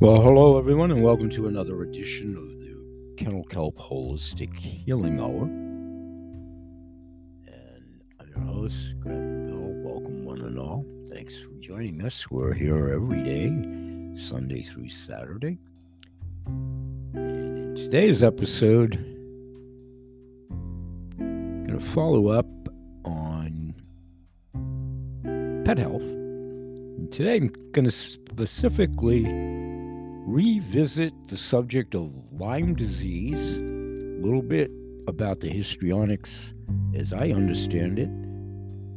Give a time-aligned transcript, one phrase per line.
[0.00, 2.76] Well, hello everyone, and welcome to another edition of the
[3.16, 5.42] Kennel Kelp Holistic Healing Hour.
[7.52, 9.72] And I'm your host, Grandpa Bill.
[9.82, 10.86] Welcome, one and all.
[11.10, 12.30] Thanks for joining us.
[12.30, 13.48] We're here every day,
[14.16, 15.58] Sunday through Saturday.
[16.46, 18.94] And in today's episode,
[21.18, 22.46] I'm going to follow up
[23.04, 23.74] on
[25.64, 26.02] pet health.
[26.02, 29.24] And today, I'm going to specifically
[30.28, 34.70] revisit the subject of Lyme disease, a little bit
[35.06, 36.52] about the histrionics
[36.94, 38.10] as I understand it,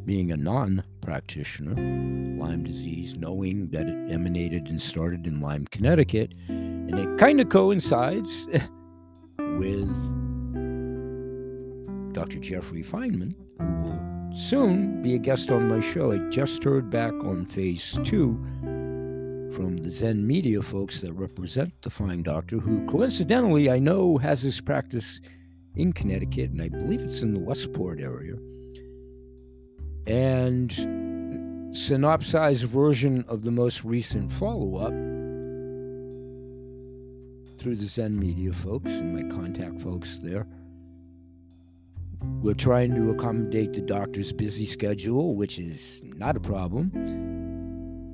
[0.05, 6.33] being a non practitioner, Lyme disease, knowing that it emanated and started in Lyme, Connecticut.
[6.49, 8.47] And it kind of coincides
[9.39, 9.89] with
[12.13, 12.39] Dr.
[12.39, 16.11] Jeffrey Feinman, who will soon be a guest on my show.
[16.11, 18.37] I just heard back on phase two
[19.53, 24.41] from the Zen media folks that represent the Fine Doctor, who coincidentally I know has
[24.41, 25.21] his practice
[25.75, 28.35] in Connecticut, and I believe it's in the Westport area.
[30.07, 30.71] And
[31.75, 34.93] synopsized version of the most recent follow up
[37.57, 40.47] through the Zen media folks and my contact folks there.
[42.41, 46.91] We're trying to accommodate the doctor's busy schedule, which is not a problem.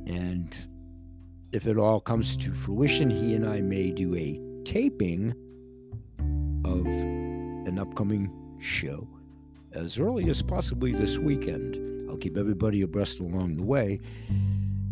[0.07, 0.55] And
[1.57, 5.33] if it all comes to fruition, he and I may do a taping
[6.63, 9.07] of an upcoming show
[9.71, 11.75] as early as possibly this weekend.
[12.11, 13.99] I'll keep everybody abreast along the way.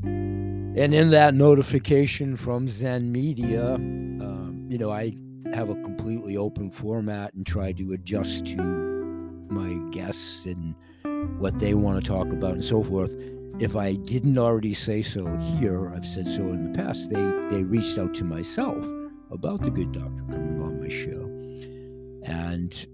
[0.02, 5.16] And in that notification from Zen Media, um, you know, I
[5.54, 8.58] have a completely open format and try to adjust to
[9.52, 10.74] my guests and
[11.40, 13.12] what they want to talk about and so forth
[13.60, 17.64] if I didn't already say so here, I've said so in the past, they, they
[17.64, 18.86] reached out to myself
[19.32, 21.32] about the good doctor coming on my show.
[22.30, 22.86] And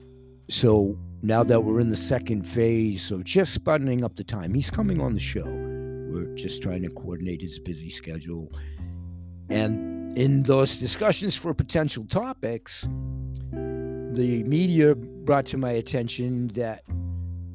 [0.49, 4.69] so now that we're in the second phase of just buttoning up the time, he's
[4.69, 5.45] coming on the show.
[5.45, 8.51] We're just trying to coordinate his busy schedule.
[9.49, 12.83] And in those discussions for potential topics,
[13.51, 16.83] the media brought to my attention that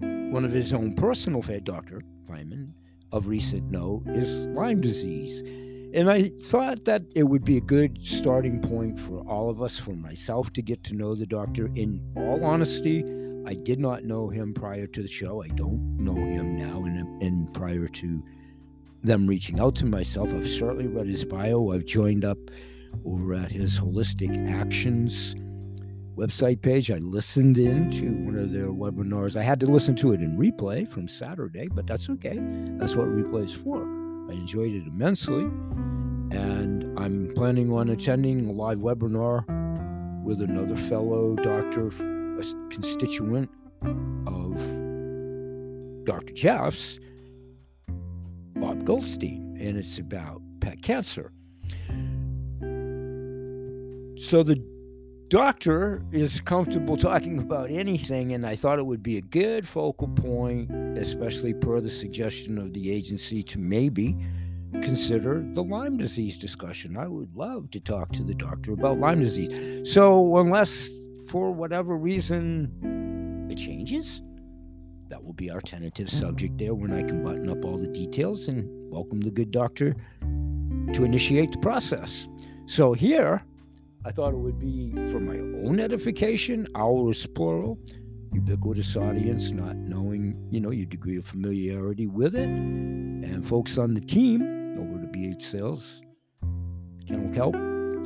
[0.00, 2.72] one of his own personal doctor, Feinman,
[3.12, 5.42] of recent note is Lyme disease.
[5.94, 9.78] And I thought that it would be a good starting point for all of us,
[9.78, 11.70] for myself to get to know the doctor.
[11.74, 13.04] In all honesty,
[13.46, 15.42] I did not know him prior to the show.
[15.42, 16.84] I don't know him now.
[16.84, 18.22] And, and prior to
[19.02, 21.72] them reaching out to myself, I've certainly read his bio.
[21.72, 22.38] I've joined up
[23.04, 25.34] over at his Holistic Actions
[26.16, 26.90] website page.
[26.90, 29.36] I listened in to one of their webinars.
[29.36, 32.38] I had to listen to it in replay from Saturday, but that's okay.
[32.78, 33.82] That's what replay is for.
[34.30, 35.44] I enjoyed it immensely.
[36.32, 39.44] And I'm planning on attending a live webinar
[40.24, 43.50] with another fellow doctor, a constituent
[44.26, 44.56] of
[46.04, 46.32] Dr.
[46.32, 46.98] Jeff's,
[48.56, 51.30] Bob Goldstein, and it's about pet cancer.
[54.18, 54.56] So the
[55.28, 60.08] doctor is comfortable talking about anything, and I thought it would be a good focal
[60.08, 64.16] point, especially per the suggestion of the agency, to maybe
[64.82, 66.96] consider the Lyme disease discussion.
[66.96, 69.92] I would love to talk to the doctor about Lyme disease.
[69.92, 70.90] So, unless
[71.28, 74.22] for whatever reason it changes,
[75.08, 78.48] that will be our tentative subject there when I can button up all the details
[78.48, 79.94] and welcome the good doctor
[80.92, 82.28] to initiate the process.
[82.66, 83.42] So, here,
[84.06, 85.36] I thought it would be for my
[85.66, 87.76] own edification, ours plural,
[88.32, 93.94] ubiquitous audience, not knowing, you know, your degree of familiarity with it, and folks on
[93.94, 94.42] the team
[94.78, 96.02] over to BH Sales,
[97.08, 97.56] Kennel Kelp,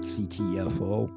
[0.00, 1.12] CTFO.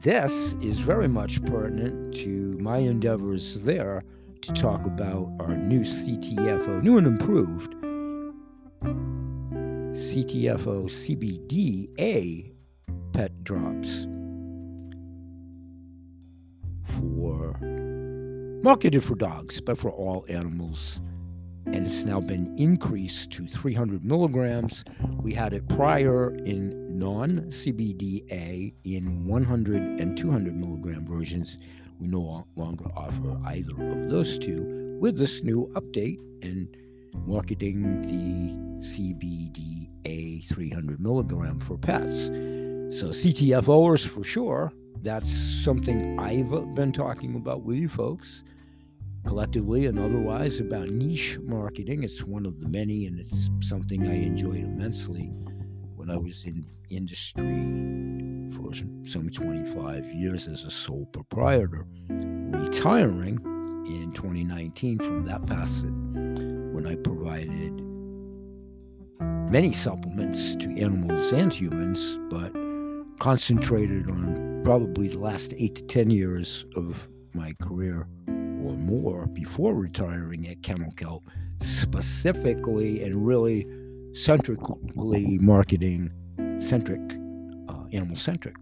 [0.00, 4.02] This is very much pertinent to my endeavors there
[4.42, 7.72] to talk about our new CTFO, new and improved
[9.94, 12.50] CTFO CBDA
[13.12, 14.08] pet drops
[16.94, 17.58] for
[18.62, 21.00] marketed for dogs, but for all animals.
[21.66, 24.84] And it's now been increased to 300 milligrams.
[25.22, 31.58] We had it prior in non CBDA in 100 and 200 milligram versions.
[31.98, 36.68] We no longer offer either of those two with this new update and
[37.26, 42.26] marketing the CBDA 300 milligram for pets.
[42.98, 44.72] So CTFOers for sure,
[45.04, 45.30] that's
[45.62, 48.42] something I've been talking about with you folks
[49.26, 52.02] collectively and otherwise about niche marketing.
[52.02, 55.30] It's one of the many, and it's something I enjoyed immensely
[55.94, 57.44] when I was in industry
[58.54, 58.72] for
[59.06, 63.38] some 25 years as a sole proprietor, retiring
[63.86, 65.92] in 2019 from that facet
[66.72, 67.72] when I provided
[69.50, 72.52] many supplements to animals and humans, but
[73.18, 79.74] concentrated on probably the last eight to 10 years of my career or more before
[79.74, 81.28] retiring at Kelp,
[81.60, 83.66] specifically and really
[84.14, 86.10] centrically marketing
[86.60, 87.00] centric,
[87.68, 88.56] uh, animal centric.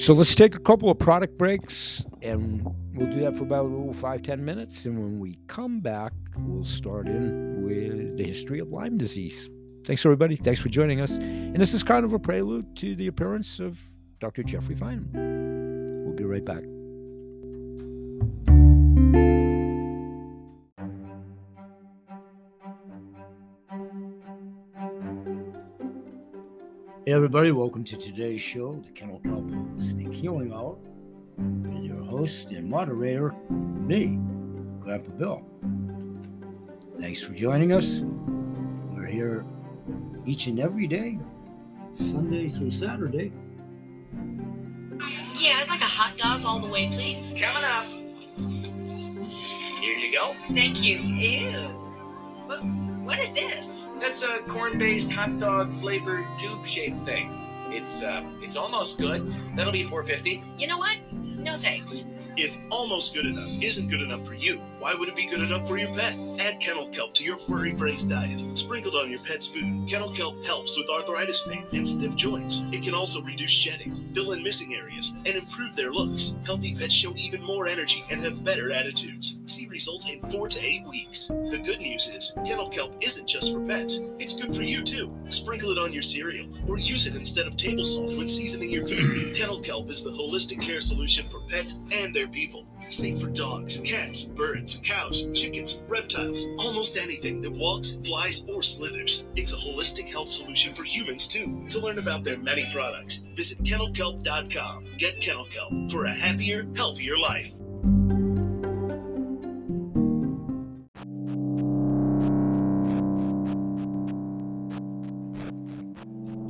[0.00, 2.64] So let's take a couple of product breaks and
[2.94, 4.84] we'll do that for about five, ten minutes.
[4.84, 9.50] And when we come back, we'll start in with the history of Lyme disease.
[9.88, 10.36] Thanks, everybody.
[10.36, 11.12] Thanks for joining us.
[11.12, 13.78] And this is kind of a prelude to the appearance of
[14.20, 14.42] Dr.
[14.42, 16.04] Jeffrey Feinman.
[16.04, 16.62] We'll be right back.
[27.06, 30.76] Hey, everybody, welcome to today's show, the Kennel Kelp Holistic Healing Hour,
[31.38, 34.18] with your host and moderator, me,
[34.80, 35.46] Grandpa Bill.
[36.98, 38.02] Thanks for joining us.
[38.92, 39.46] We're here
[40.26, 41.18] each and every day,
[41.92, 43.32] Sunday through Saturday.
[45.38, 47.34] Yeah, I'd like a hot dog all the way, please.
[47.38, 47.86] Coming up.
[49.80, 50.34] Here you go.
[50.52, 50.98] Thank you.
[50.98, 51.50] Ew.
[52.46, 52.64] What,
[53.04, 53.90] what is this?
[54.00, 57.34] That's a corn-based hot dog flavored tube shaped thing.
[57.70, 59.32] It's uh, it's almost good.
[59.54, 60.42] That'll be 450.
[60.58, 60.96] You know what?
[61.12, 62.08] No thanks.
[62.36, 65.68] If almost good enough isn't good enough for you, why would it be good enough
[65.68, 66.14] for your pet?
[66.38, 68.56] Add kennel kelp to your furry friend's diet.
[68.56, 72.62] Sprinkled on your pet's food, kennel kelp helps with arthritis pain and stiff joints.
[72.72, 76.36] It can also reduce shedding, fill in missing areas, and improve their looks.
[76.46, 79.38] Healthy pets show even more energy and have better attitudes.
[79.46, 81.26] See results in four to eight weeks.
[81.26, 84.00] The good news is, kennel kelp isn't just for pets.
[84.18, 85.12] It's good for you too.
[85.28, 88.86] Sprinkle it on your cereal or use it instead of table salt when seasoning your
[88.86, 89.34] food.
[89.36, 92.66] Kennel kelp is the holistic care solution for pets and their people.
[92.88, 99.26] Safe for dogs, cats, birds, cows, chickens, reptiles, almost anything that walks, flies, or slithers.
[99.36, 101.64] It's a holistic health solution for humans too.
[101.70, 104.84] To learn about their many products, visit kennelkelp.com.
[104.98, 107.52] Get Kennel Kelp for a happier, healthier life.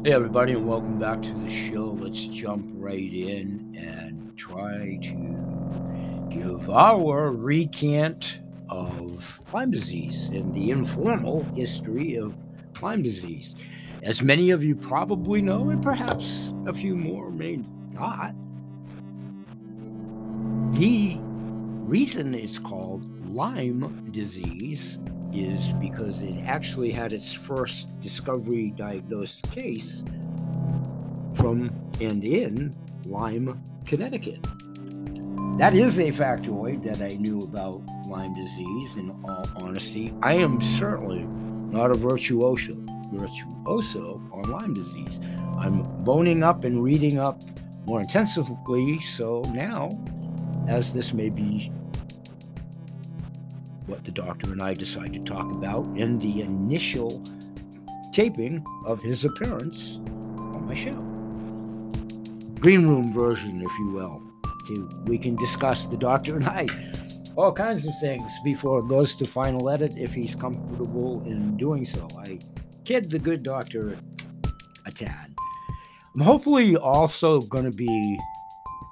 [0.04, 1.96] Hey, everybody, and welcome back to the show.
[2.00, 5.57] Let's jump right in and try to
[6.38, 12.34] give our recant of Lyme disease and the informal history of
[12.80, 13.54] Lyme disease.
[14.02, 17.60] As many of you probably know, and perhaps a few more may
[17.92, 18.34] not,
[20.78, 21.16] the
[21.88, 24.98] reason it's called Lyme disease
[25.32, 30.04] is because it actually had its first discovery diagnosed case
[31.34, 31.70] from
[32.00, 32.74] and in
[33.06, 34.46] Lyme, Connecticut.
[35.58, 40.14] That is a factoid that I knew about Lyme disease, in all honesty.
[40.22, 41.24] I am certainly
[41.74, 42.76] not a virtuoso,
[43.12, 45.20] virtuoso on Lyme disease.
[45.58, 47.42] I'm boning up and reading up
[47.86, 49.98] more intensively, so now,
[50.68, 51.72] as this may be
[53.86, 57.22] what the doctor and I decide to talk about in the initial
[58.12, 59.96] taping of his appearance
[60.38, 60.94] on my show.
[62.60, 64.27] Green room version, if you will.
[64.68, 66.66] To, we can discuss the doctor and I
[67.38, 71.84] all kinds of things before it goes to final edit if he's comfortable in doing
[71.84, 72.08] so.
[72.18, 72.40] I
[72.84, 73.96] kid the good doctor
[74.84, 75.34] a tad.
[76.14, 78.18] I'm hopefully also going to be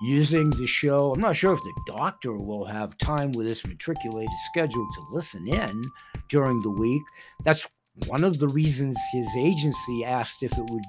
[0.01, 1.13] using the show.
[1.13, 5.49] I'm not sure if the doctor will have time with his matriculated schedule to listen
[5.49, 5.83] in
[6.29, 7.03] during the week.
[7.43, 7.67] That's
[8.07, 10.85] one of the reasons his agency asked if it would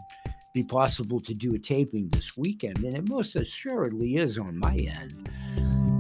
[0.58, 4.76] be possible to do a taping this weekend, and it most assuredly is on my
[4.76, 5.30] end.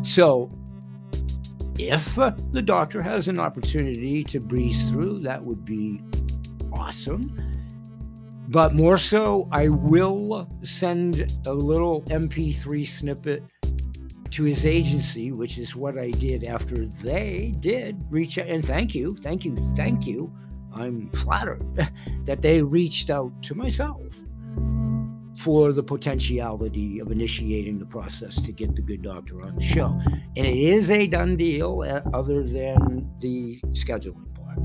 [0.03, 0.49] So,
[1.77, 6.01] if the doctor has an opportunity to breeze through, that would be
[6.73, 7.39] awesome.
[8.47, 13.43] But more so, I will send a little MP3 snippet
[14.31, 18.47] to his agency, which is what I did after they did reach out.
[18.47, 20.33] And thank you, thank you, thank you.
[20.73, 21.63] I'm flattered
[22.25, 24.01] that they reached out to myself
[25.37, 29.99] for the potentiality of initiating the process to get the good doctor on the show.
[30.35, 34.57] And it is a done deal, uh, other than the scheduling part.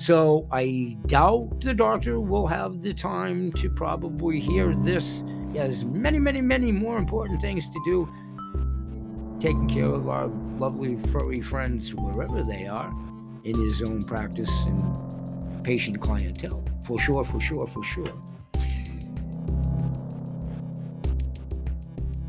[0.00, 5.24] So I doubt the doctor will have the time to probably hear this.
[5.52, 8.08] He has many, many, many more important things to do,
[9.40, 10.26] taking care of our
[10.58, 12.94] lovely furry friends wherever they are
[13.44, 16.62] in his own practice and patient clientele.
[16.84, 18.12] For sure, for sure, for sure.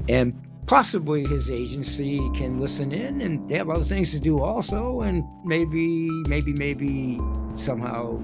[0.09, 0.33] And
[0.65, 5.23] possibly his agency can listen in and they have other things to do also and
[5.45, 7.19] maybe maybe maybe
[7.55, 8.17] somehow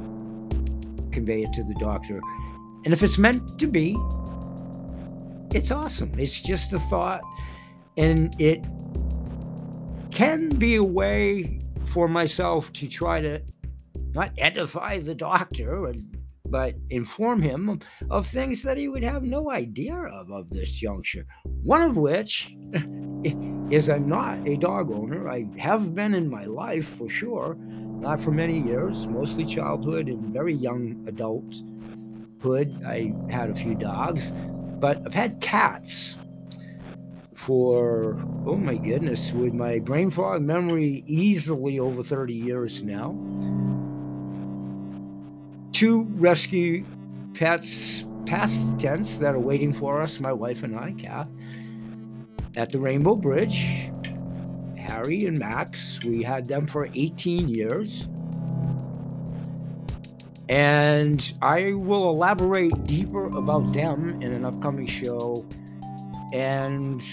[1.12, 2.20] convey it to the doctor.
[2.84, 3.96] And if it's meant to be
[5.54, 6.12] it's awesome.
[6.18, 7.22] It's just a thought
[7.98, 8.66] and it
[10.12, 13.42] can be a way for myself to try to
[14.14, 15.94] not edify the doctor
[16.48, 21.26] but inform him of things that he would have no idea of of this juncture
[21.64, 22.56] one of which
[23.70, 25.28] is i'm not a dog owner.
[25.30, 30.34] I have been in my life for sure not for many years mostly childhood and
[30.34, 32.84] very young adulthood.
[32.86, 34.32] I had a few dogs
[34.80, 36.16] but i've had cats
[37.34, 43.16] for oh my goodness with my brain fog memory easily over 30 years now
[45.76, 46.86] two rescue
[47.34, 51.28] pets past tense that are waiting for us my wife and i kath
[52.58, 53.92] at the rainbow bridge.
[54.78, 58.08] Harry and max we had them for 18 years.
[60.48, 65.46] And i will elaborate deeper about them in an upcoming show.
[66.32, 67.04] And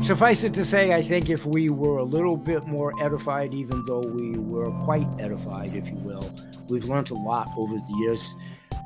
[0.00, 3.84] suffice it to say, I think if we were a little bit more edified, even
[3.84, 6.32] though we were quite edified, if you will,
[6.68, 8.34] we've learned a lot over the years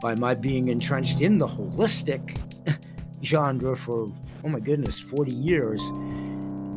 [0.00, 2.38] by my being entrenched in the holistic
[3.22, 4.12] genre for,
[4.44, 5.80] oh my goodness, 40 years.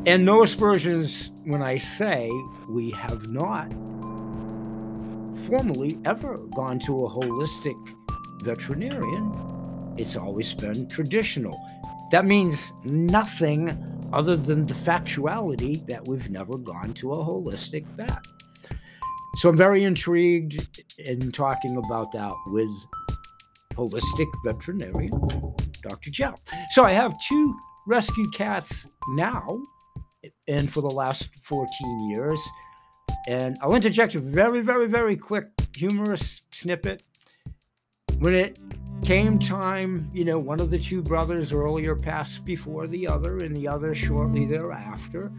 [0.05, 2.29] And no aspersions when I say
[2.69, 3.71] we have not
[5.47, 7.75] formally ever gone to a holistic
[8.43, 9.95] veterinarian.
[9.97, 11.59] It's always been traditional.
[12.11, 18.25] That means nothing other than the factuality that we've never gone to a holistic vet.
[19.35, 22.69] So I'm very intrigued in talking about that with
[23.73, 25.11] holistic veterinarian
[25.81, 26.09] Dr.
[26.09, 26.35] Joe.
[26.71, 27.55] So I have two
[27.85, 29.61] rescue cats now,
[30.47, 32.39] and for the last 14 years.
[33.27, 37.03] And I'll interject a very, very, very quick humorous snippet.
[38.19, 38.57] When it
[39.05, 43.55] came time, you know, one of the two brothers earlier passed before the other, and
[43.55, 45.31] the other shortly thereafter.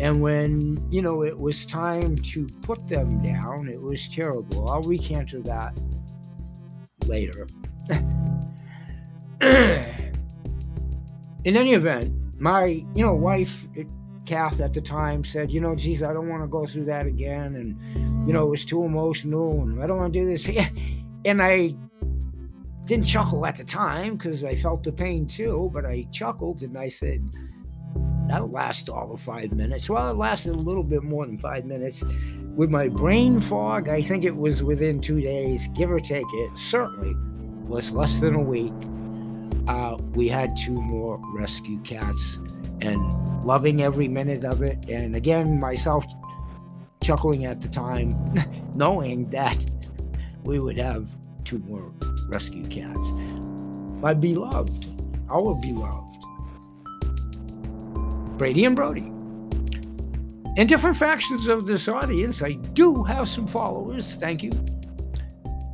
[0.00, 4.68] And when, you know, it was time to put them down, it was terrible.
[4.68, 5.78] I'll recanter that
[7.06, 7.46] later.
[11.44, 13.54] In any event, my, you know, wife,
[14.26, 17.06] Kath at the time said, you know, geez, I don't want to go through that
[17.06, 17.54] again.
[17.54, 20.50] And, you know, it was too emotional and I don't want to do this.
[21.24, 21.74] And I
[22.88, 26.76] didn't chuckle at the time because I felt the pain too, but I chuckled and
[26.76, 27.22] I said,
[28.26, 29.90] that'll last all of five minutes.
[29.90, 32.02] Well, it lasted a little bit more than five minutes.
[32.56, 36.56] With my brain fog, I think it was within two days, give or take it,
[36.56, 37.14] certainly
[37.68, 38.72] was less than a week.
[39.68, 42.38] Uh, we had two more rescue cats
[42.80, 44.88] and loving every minute of it.
[44.88, 46.06] And again, myself
[47.02, 48.16] chuckling at the time,
[48.74, 49.62] knowing that
[50.42, 51.06] we would have
[51.48, 51.90] two more
[52.28, 53.08] rescue cats.
[54.02, 54.86] My beloved,
[55.30, 56.18] our beloved,
[58.36, 59.10] Brady and Brody.
[60.60, 64.50] In different factions of this audience, I do have some followers, thank you.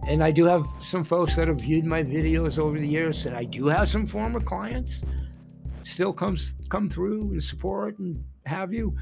[0.07, 3.35] And I do have some folks that have viewed my videos over the years, and
[3.35, 5.05] I do have some former clients
[5.83, 8.97] still comes come through and support and have you.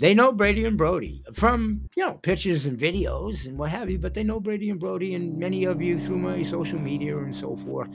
[0.00, 3.98] They know Brady and Brody from, you know, pictures and videos and what have you,
[3.98, 7.36] but they know Brady and Brody and many of you through my social media and
[7.36, 7.90] so forth.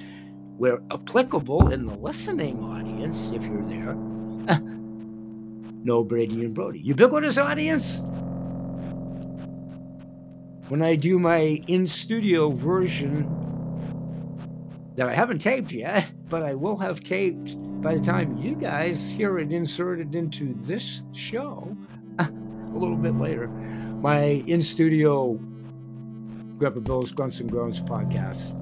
[0.58, 3.96] Where applicable in the listening audience, if you're there,
[5.84, 6.80] know Brady and Brody.
[6.82, 8.04] Ubiquitous audience.
[10.70, 13.28] When I do my in studio version
[14.96, 19.02] that I haven't taped yet, but I will have taped by the time you guys
[19.02, 21.76] hear it inserted into this show
[22.76, 23.48] a little bit later.
[23.48, 25.40] My in studio
[26.58, 28.62] Grandpa Bill's Grunts and Groans podcast.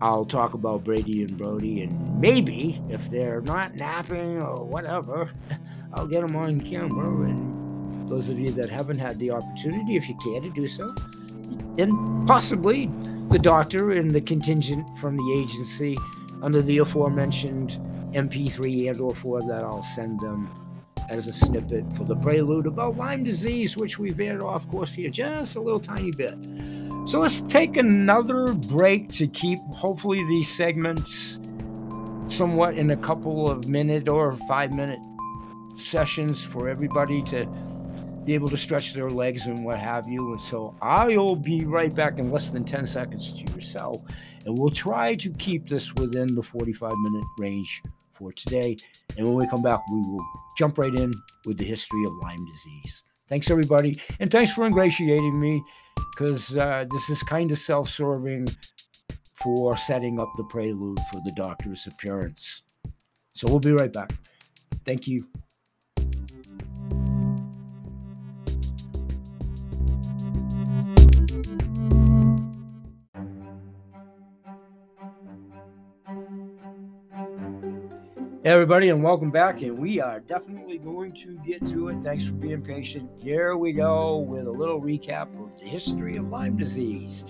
[0.00, 5.30] I'll talk about Brady and Brody, and maybe if they're not napping or whatever,
[5.94, 7.08] I'll get them on camera.
[7.28, 10.94] And those of you that haven't had the opportunity, if you care to do so,
[11.78, 12.90] and possibly
[13.30, 15.96] the doctor and the contingent from the agency
[16.42, 17.78] under the aforementioned
[18.12, 20.48] MP3 and or 4 that I'll send them
[21.08, 25.10] as a snippet for the prelude about Lyme disease, which we veered off course here
[25.10, 26.34] just a little tiny bit.
[27.06, 31.38] So let's take another break to keep hopefully these segments
[32.28, 34.98] somewhat in a couple of minute or five minute
[35.74, 37.46] sessions for everybody to
[38.24, 40.32] be able to stretch their legs and what have you.
[40.32, 44.02] And so I'll be right back in less than 10 seconds to yourself.
[44.44, 47.82] And we'll try to keep this within the 45 minute range
[48.18, 48.76] for today.
[49.16, 50.24] And when we come back, we will
[50.56, 51.12] jump right in
[51.44, 53.02] with the history of Lyme disease.
[53.28, 54.00] Thanks, everybody.
[54.20, 55.62] And thanks for ingratiating me
[56.12, 58.46] because uh, this is kind of self serving
[59.42, 62.62] for setting up the prelude for the doctor's appearance.
[63.32, 64.12] So we'll be right back.
[64.84, 65.26] Thank you.
[78.46, 79.62] Everybody, and welcome back.
[79.62, 82.00] And we are definitely going to get to it.
[82.00, 83.10] Thanks for being patient.
[83.18, 87.24] Here we go with a little recap of the history of Lyme disease.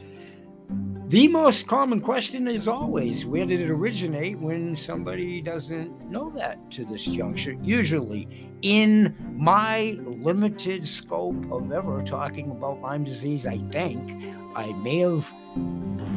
[1.09, 6.71] The most common question is always where did it originate when somebody doesn't know that
[6.73, 7.57] to this juncture?
[7.63, 14.99] Usually, in my limited scope of ever talking about Lyme disease, I think I may
[14.99, 15.33] have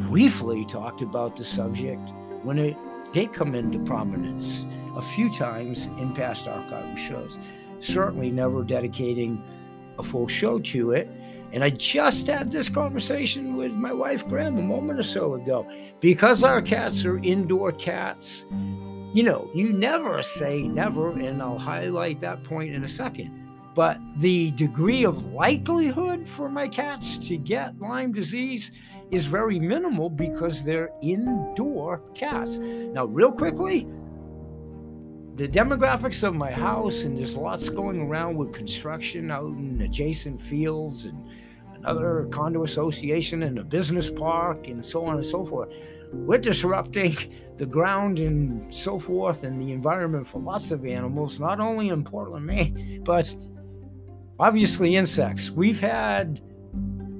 [0.09, 2.11] briefly talked about the subject
[2.43, 2.75] when it
[3.13, 4.67] did come into prominence
[4.99, 7.39] a few times in past archival shows.
[7.79, 9.41] Certainly never dedicating
[9.97, 11.09] a full show to it.
[11.53, 15.65] And I just had this conversation with my wife, Graham, a moment or so ago.
[16.01, 18.45] Because our cats are indoor cats,
[19.13, 23.35] you know, you never say never, and I'll highlight that point in a second.
[23.73, 28.73] But the degree of likelihood for my cats to get Lyme disease
[29.11, 32.57] is very minimal because they're indoor cats.
[32.57, 33.87] Now, real quickly,
[35.39, 40.41] the demographics of my house, and there's lots going around with construction out in adjacent
[40.41, 41.29] fields and
[41.75, 45.69] another condo association and a business park and so on and so forth.
[46.11, 47.15] We're disrupting
[47.55, 52.03] the ground and so forth and the environment for lots of animals, not only in
[52.03, 53.33] Portland, Maine, but
[54.39, 55.51] obviously insects.
[55.51, 56.41] We've had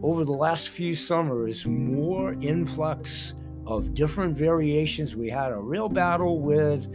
[0.03, 3.33] over the last few summers more influx
[3.65, 5.15] of different variations.
[5.15, 6.93] We had a real battle with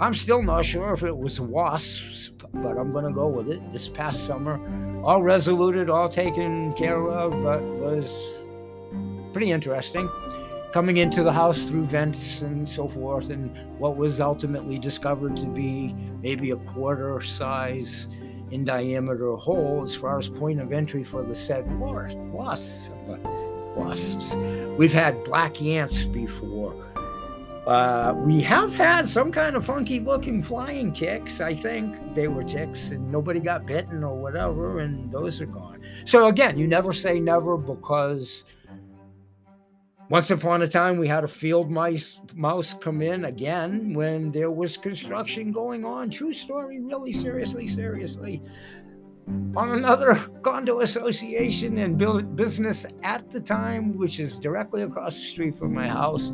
[0.00, 3.72] I'm still not sure if it was wasps, but I'm going to go with it.
[3.72, 4.60] This past summer,
[5.02, 8.44] all resoluted, all taken care of, but was
[9.32, 10.08] pretty interesting.
[10.70, 15.46] Coming into the house through vents and so forth, and what was ultimately discovered to
[15.46, 18.06] be maybe a quarter size
[18.52, 22.90] in diameter hole as far as point of entry for the said wasps.
[23.76, 24.34] Wasps.
[24.78, 26.87] We've had black ants before
[27.68, 31.42] uh, we have had some kind of funky looking flying ticks.
[31.42, 35.82] I think they were ticks and nobody got bitten or whatever, and those are gone.
[36.06, 38.44] So, again, you never say never because
[40.08, 44.50] once upon a time we had a field mice mouse come in again when there
[44.50, 46.08] was construction going on.
[46.08, 48.42] True story, really seriously, seriously
[49.56, 55.22] on another condo association and build business at the time, which is directly across the
[55.22, 56.30] street from my house.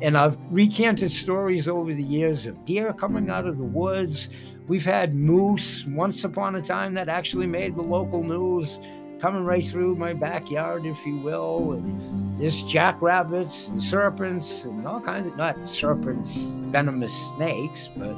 [0.00, 4.30] And I've recanted stories over the years of deer coming out of the woods.
[4.68, 8.78] We've had moose once upon a time that actually made the local news
[9.20, 11.72] coming right through my backyard, if you will.
[11.72, 16.36] And there's jackrabbits and serpents and all kinds of, not serpents,
[16.70, 18.16] venomous snakes, but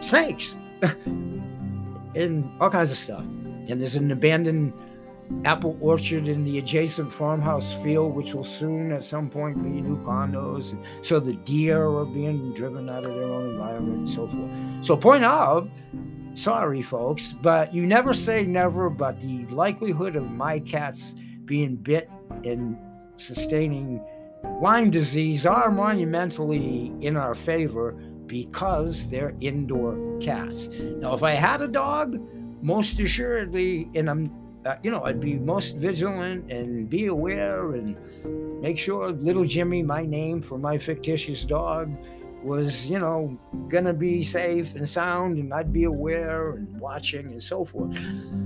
[0.00, 0.56] snakes.
[2.16, 3.24] and all kinds of stuff.
[3.68, 4.72] And there's an abandoned
[5.44, 9.96] apple orchard in the adjacent farmhouse field, which will soon at some point be new
[10.04, 10.76] condos.
[11.04, 14.84] So the deer are being driven out of their own environment and so forth.
[14.84, 15.68] So, point out,
[16.34, 22.10] sorry, folks, but you never say never, but the likelihood of my cats being bit
[22.44, 22.76] and
[23.16, 24.00] sustaining
[24.60, 27.92] Lyme disease are monumentally in our favor
[28.26, 30.68] because they're indoor cats.
[30.68, 32.18] Now, if I had a dog,
[32.66, 34.32] most assuredly, and I'm,
[34.64, 37.96] uh, you know, I'd be most vigilant and be aware and
[38.60, 41.96] make sure little Jimmy, my name for my fictitious dog,
[42.42, 47.40] was, you know, gonna be safe and sound, and I'd be aware and watching and
[47.40, 47.96] so forth.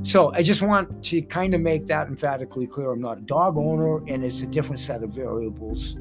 [0.03, 2.91] So I just want to kind of make that emphatically clear.
[2.91, 5.97] I'm not a dog owner, and it's a different set of variables.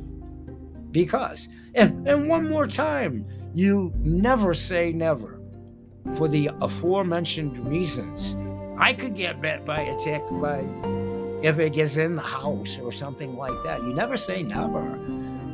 [0.92, 5.39] Because, and, and one more time, you never say never
[6.16, 8.36] for the aforementioned reasons.
[8.78, 10.66] I could get bit by a tick by
[11.42, 13.82] if it gets in the house or something like that.
[13.84, 14.82] You never say never.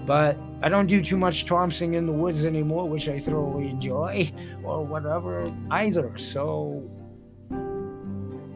[0.06, 4.32] But I don't do too much trompsing in the woods anymore, which I thoroughly enjoy,
[4.64, 6.16] or whatever either.
[6.18, 6.88] So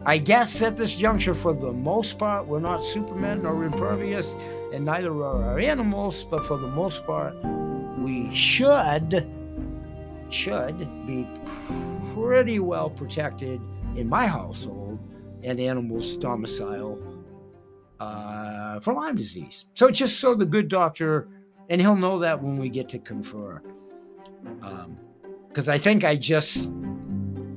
[0.05, 4.33] I guess at this juncture, for the most part, we're not supermen or impervious,
[4.73, 7.35] and neither are our animals, but for the most part,
[7.97, 9.27] we should
[10.29, 11.27] should be
[12.19, 13.61] pretty well protected
[13.95, 14.99] in my household
[15.43, 16.99] and animal's domicile
[17.99, 19.65] uh, for Lyme disease.
[19.73, 21.27] So it's just so the good doctor,
[21.69, 23.61] and he'll know that when we get to confer.
[25.49, 26.71] Because um, I think I just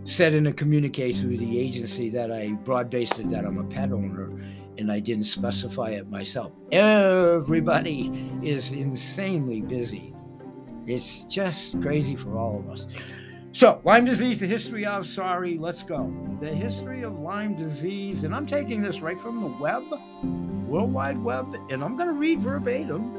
[0.04, 3.64] said in a communication with the agency that I broad based it that I'm a
[3.64, 4.30] pet owner
[4.78, 6.52] and I didn't specify it myself.
[6.72, 10.14] Everybody is insanely busy.
[10.86, 12.86] It's just crazy for all of us.
[13.54, 16.10] So, Lyme disease, the history of, sorry, let's go.
[16.40, 19.82] The history of Lyme disease, and I'm taking this right from the web,
[20.66, 23.14] World Wide Web, and I'm going to read verbatim.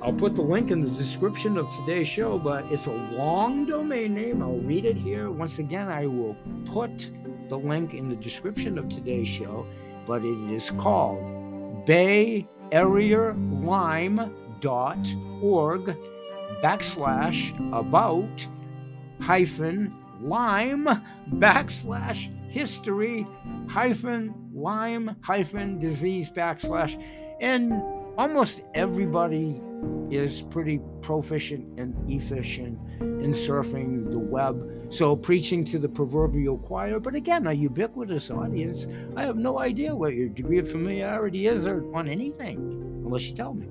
[0.00, 4.14] I'll put the link in the description of today's show, but it's a long domain
[4.14, 4.42] name.
[4.42, 5.30] I'll read it here.
[5.30, 7.10] Once again, I will put
[7.50, 9.66] the link in the description of today's show,
[10.06, 14.64] but it is called Bay Area Lyme.org
[16.62, 18.48] backslash about
[19.22, 20.86] hyphen Lyme
[21.34, 23.26] backslash history
[23.68, 27.02] hyphen Lyme hyphen disease backslash.
[27.40, 27.72] And
[28.18, 29.60] almost everybody
[30.10, 34.68] is pretty proficient and efficient in surfing the web.
[34.90, 38.86] So, preaching to the proverbial choir, but again, a ubiquitous audience.
[39.16, 42.58] I have no idea what your degree of familiarity is or on anything,
[43.04, 43.68] unless you tell me.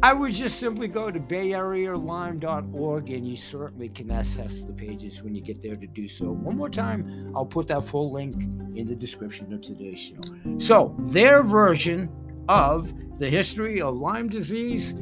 [0.00, 5.34] I would just simply go to bayarealyme.org and you certainly can access the pages when
[5.34, 6.26] you get there to do so.
[6.26, 8.36] One more time, I'll put that full link
[8.76, 10.20] in the description of today's show.
[10.58, 12.08] So, their version
[12.48, 14.92] of the history of Lyme disease,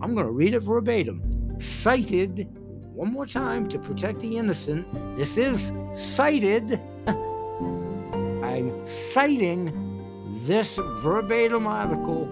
[0.00, 1.56] I'm going to read it verbatim.
[1.58, 2.46] Cited
[2.94, 4.86] one more time to protect the innocent.
[5.16, 6.80] This is cited.
[7.08, 12.28] I'm citing this verbatim article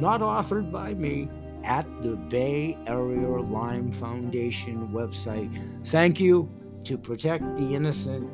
[0.00, 1.28] not authored by me,
[1.64, 5.50] at the Bay Area Lyme Foundation website.
[5.86, 6.50] Thank you
[6.84, 8.30] to protect the innocent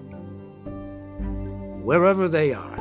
[1.85, 2.77] wherever they are.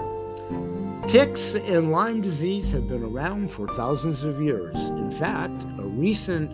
[1.07, 4.75] Ticks and Lyme disease have been around for thousands of years.
[4.75, 6.51] In fact, a recent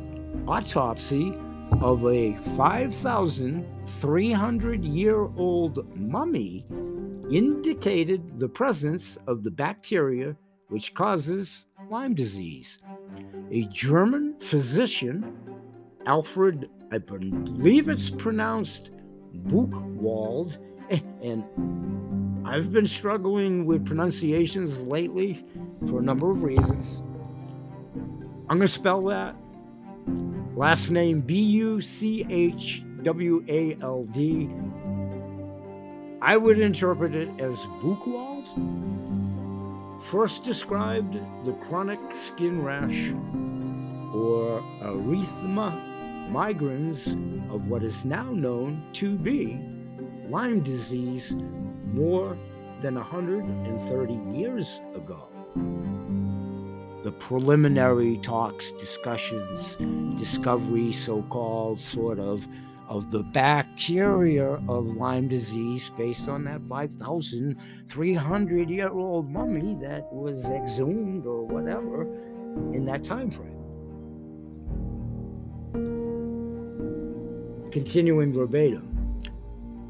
[0.47, 1.33] autopsy
[1.81, 6.65] of a 5,300 year old mummy
[7.31, 10.35] indicated the presence of the bacteria
[10.69, 12.79] which causes Lyme disease.
[13.51, 15.35] A German physician,
[16.05, 18.91] Alfred, I believe it's pronounced
[19.47, 20.57] Buchwald,
[21.21, 21.43] and
[22.47, 25.45] I've been struggling with pronunciations lately
[25.87, 27.03] for a number of reasons.
[28.49, 29.35] I'm going to spell that.
[30.55, 34.49] Last name B U C H W A L D.
[36.21, 38.49] I would interpret it as Buchwald
[40.01, 43.11] first described the chronic skin rash
[44.13, 45.81] or erythema
[46.31, 47.07] migrans
[47.53, 49.59] of what is now known to be
[50.29, 51.35] Lyme disease
[51.93, 52.37] more
[52.81, 55.27] than 130 years ago.
[57.03, 59.77] The preliminary talks, discussions,
[60.17, 62.47] discovery, so called, sort of,
[62.87, 70.45] of the bacteria of Lyme disease based on that 5,300 year old mummy that was
[70.45, 72.03] exhumed or whatever
[72.73, 73.51] in that time frame.
[77.71, 78.91] Continuing verbatim.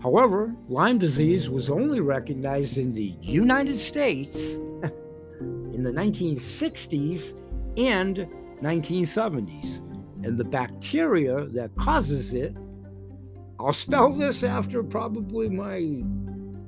[0.01, 4.53] However, Lyme disease was only recognized in the United States
[5.39, 7.39] in the 1960s
[7.77, 8.27] and
[8.61, 9.79] 1970s,
[10.23, 12.55] and the bacteria that causes it
[13.65, 16.03] I'll spell this after probably my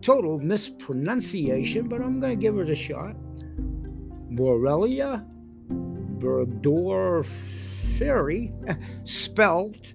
[0.02, 3.16] total mispronunciation, but I'm going to give it a shot.
[4.32, 5.24] Borrelia
[6.18, 7.28] burgdorferi,
[9.08, 9.94] spelt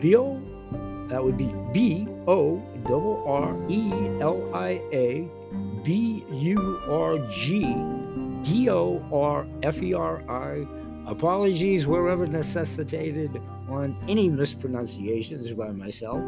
[0.00, 0.40] B-O,
[1.08, 2.62] that would be B-O
[3.26, 5.28] R E L I A
[5.84, 7.76] B U R G
[8.42, 10.66] D O R F E R I.
[11.06, 16.22] Apologies wherever necessitated on any mispronunciations by myself.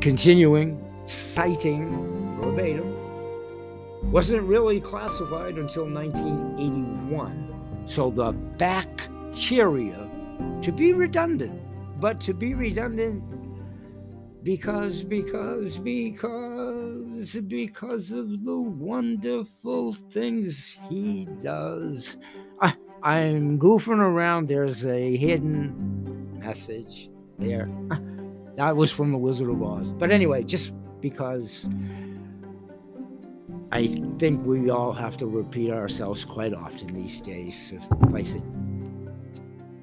[0.00, 2.94] Continuing, citing verbatim,
[4.12, 7.82] wasn't really classified until 1981.
[7.86, 10.08] So the bacteria,
[10.62, 11.60] to be redundant,
[12.00, 13.22] but to be redundant
[14.42, 22.16] because, because, because, because of the wonderful things he does.
[22.60, 24.48] I, I'm goofing around.
[24.48, 27.70] There's a hidden message there.
[28.56, 29.92] that was from The Wizard of Oz.
[29.92, 31.68] But anyway, just because
[33.70, 33.86] I
[34.18, 38.42] think we all have to repeat ourselves quite often these days, if I say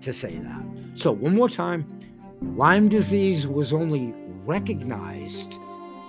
[0.02, 0.64] to say that.
[0.96, 1.86] So, one more time
[2.42, 4.14] Lyme disease was only
[4.46, 5.56] recognized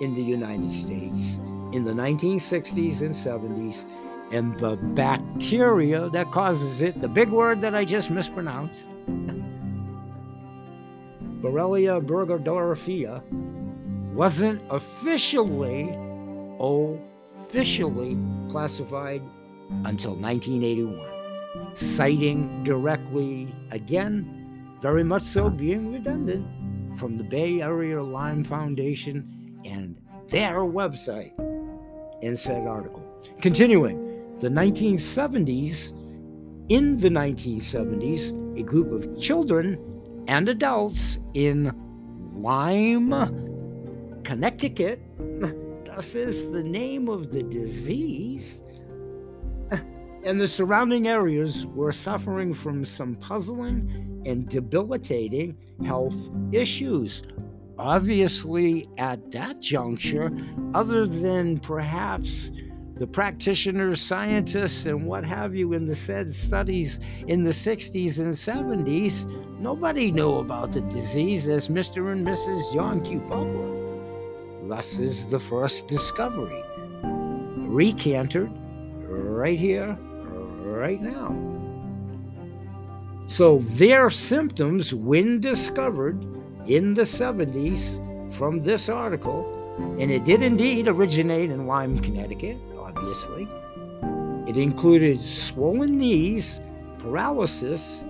[0.00, 1.38] in the United States
[1.72, 3.84] in the 1960s and 70s,
[4.32, 8.90] and the bacteria that causes it, the big word that I just mispronounced,
[11.40, 13.22] Borrelia burgdorferi,
[14.12, 15.90] wasn't officially,
[17.46, 18.16] officially
[18.50, 19.22] classified
[19.84, 26.46] until 1981, citing directly, again, very much so being redundant,
[26.98, 29.96] from the Bay Area Lyme Foundation and
[30.28, 31.32] their website
[32.22, 33.02] in said article.
[33.40, 34.05] Continuing,
[34.40, 35.92] the 1970s,
[36.68, 39.78] in the 1970s, a group of children
[40.26, 41.72] and adults in
[42.32, 43.12] Lyme,
[44.24, 45.00] Connecticut,
[45.84, 48.60] thus is the name of the disease,
[50.24, 56.16] and the surrounding areas were suffering from some puzzling and debilitating health
[56.50, 57.22] issues.
[57.78, 60.36] Obviously, at that juncture,
[60.74, 62.50] other than perhaps
[62.96, 68.32] the practitioners, scientists, and what have you in the said studies in the 60s and
[68.32, 69.26] 70s,
[69.60, 72.12] nobody knew about the disease as Mr.
[72.12, 72.72] and Mrs.
[72.72, 73.20] John Q.
[73.20, 74.68] Butler.
[74.68, 76.62] Thus is the first discovery.
[77.02, 78.50] Recanted
[79.06, 79.98] right here,
[80.62, 81.36] right now.
[83.26, 86.22] So their symptoms, when discovered
[86.66, 89.52] in the 70s from this article,
[90.00, 92.56] and it did indeed originate in Lyme, Connecticut,
[92.96, 93.48] obviously.
[94.48, 96.60] It included swollen knees,
[96.98, 98.04] paralysis,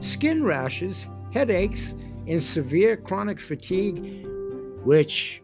[0.00, 1.94] skin rashes, headaches,
[2.26, 4.26] and severe chronic fatigue,
[4.84, 5.42] which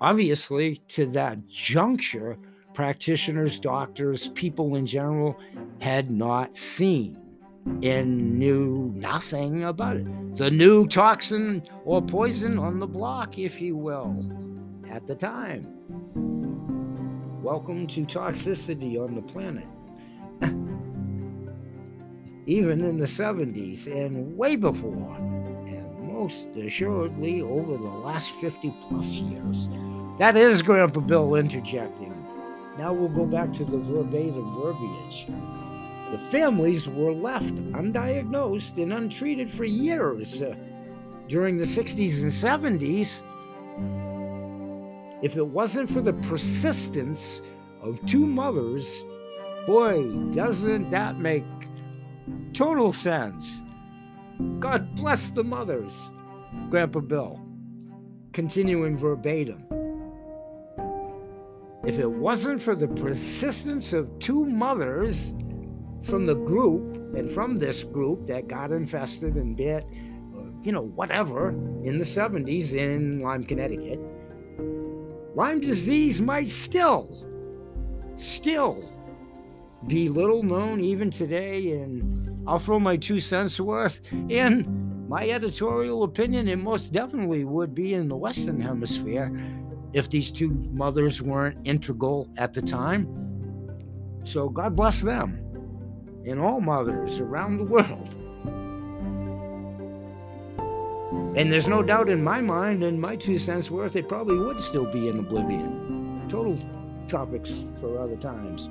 [0.00, 2.36] obviously to that juncture,
[2.74, 5.36] practitioners, doctors, people in general
[5.80, 7.16] had not seen
[7.82, 10.36] and knew nothing about it.
[10.36, 14.24] The new toxin or poison on the block, if you will,
[14.90, 15.66] at the time.
[17.42, 19.64] Welcome to toxicity on the planet.
[22.48, 29.06] Even in the 70s and way before, and most assuredly over the last 50 plus
[29.06, 29.68] years.
[30.18, 32.12] That is Grandpa Bill interjecting.
[32.76, 35.28] Now we'll go back to the verbatim verbiage.
[36.10, 40.56] The families were left undiagnosed and untreated for years uh,
[41.28, 43.22] during the 60s and 70s.
[45.22, 47.42] If it wasn't for the persistence
[47.82, 49.04] of two mothers,
[49.66, 51.44] boy, doesn't that make
[52.52, 53.62] total sense.
[54.60, 56.10] God bless the mothers,
[56.70, 57.40] Grandpa Bill.
[58.32, 59.64] Continuing verbatim.
[61.84, 65.32] If it wasn't for the persistence of two mothers,
[66.02, 69.84] from the group and from this group that got infested and bit,
[70.62, 71.50] you know, whatever,
[71.82, 74.00] in the 70s in Lyme, Connecticut,
[75.38, 77.08] Lyme disease might still,
[78.16, 78.90] still
[79.86, 81.74] be little known even today.
[81.74, 86.48] And I'll throw my two cents worth in my editorial opinion.
[86.48, 89.30] It most definitely would be in the Western Hemisphere
[89.92, 93.06] if these two mothers weren't integral at the time.
[94.24, 95.38] So God bless them
[96.26, 98.27] and all mothers around the world.
[101.10, 104.60] And there's no doubt in my mind, and my two cents worth, it probably would
[104.60, 106.26] still be in oblivion.
[106.28, 106.58] Total
[107.06, 108.68] topics for other times.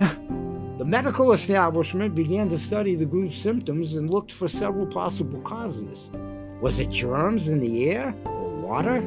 [0.78, 6.10] the medical establishment began to study the group's symptoms and looked for several possible causes.
[6.62, 9.00] Was it germs in the air or water?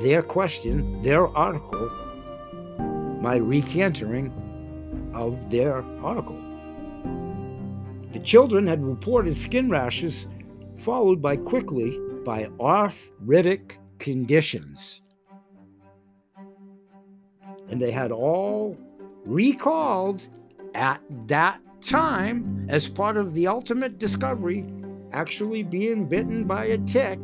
[0.00, 1.90] Their question, their article,
[3.20, 4.32] my recantering
[5.14, 6.40] of their article.
[8.12, 10.26] The children had reported skin rashes,
[10.82, 15.02] followed by quickly by arthritic conditions.
[17.68, 18.76] And they had all
[19.24, 20.28] recalled
[20.74, 24.64] at that time as part of the ultimate discovery,
[25.12, 27.18] actually being bitten by a tick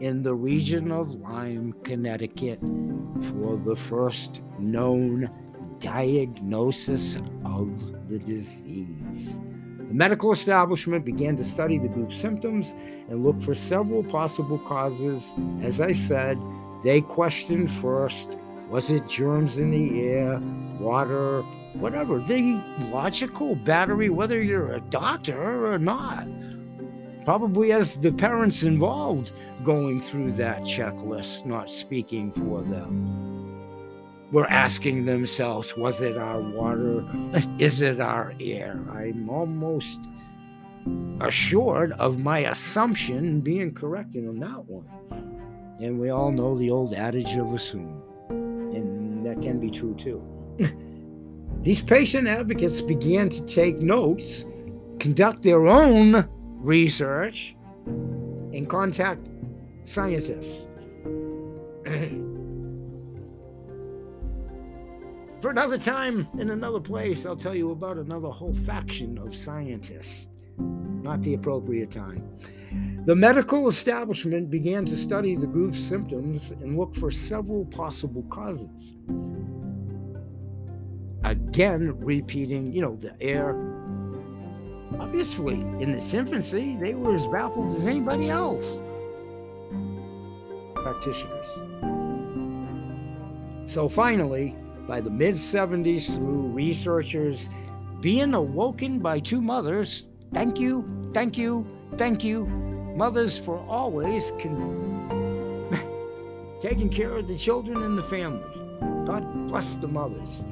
[0.00, 5.30] in the region of Lyme, Connecticut, for the first known
[5.78, 7.68] diagnosis of
[8.08, 9.40] the disease.
[9.78, 12.74] The medical establishment began to study the group's symptoms
[13.08, 15.32] and look for several possible causes.
[15.62, 16.38] As I said,
[16.82, 18.36] they questioned first
[18.68, 20.40] was it germs in the air,
[20.80, 21.42] water,
[21.74, 26.26] whatever, the logical battery, whether you're a doctor or not.
[27.24, 29.32] Probably as the parents involved
[29.64, 33.34] going through that checklist, not speaking for them
[34.34, 37.04] were asking themselves, was it our water?
[37.60, 38.80] Is it our air?
[38.90, 40.08] I'm almost
[41.20, 44.86] assured of my assumption being correct on that one.
[45.80, 48.02] And we all know the old adage of assume.
[48.28, 50.22] And that can be true too.
[51.62, 54.44] These patient advocates began to take notes,
[54.98, 59.26] conduct their own research, and contact
[59.84, 60.66] scientists.
[65.40, 70.28] For another time, in another place, I'll tell you about another whole faction of scientists.
[70.58, 72.22] Not the appropriate time.
[73.06, 78.94] The medical establishment began to study the group's symptoms and look for several possible causes.
[81.22, 83.54] Again, repeating, you know, the air.
[84.98, 88.80] Obviously, in its infancy, they were as baffled as anybody else.
[90.74, 91.46] Practitioners.
[93.66, 97.48] So finally, by the mid 70s, through researchers
[98.00, 101.66] being awoken by two mothers, thank you, thank you,
[101.96, 102.44] thank you,
[102.96, 104.84] mothers for always con-
[106.60, 108.42] taking care of the children and the family.
[109.06, 110.42] God bless the mothers.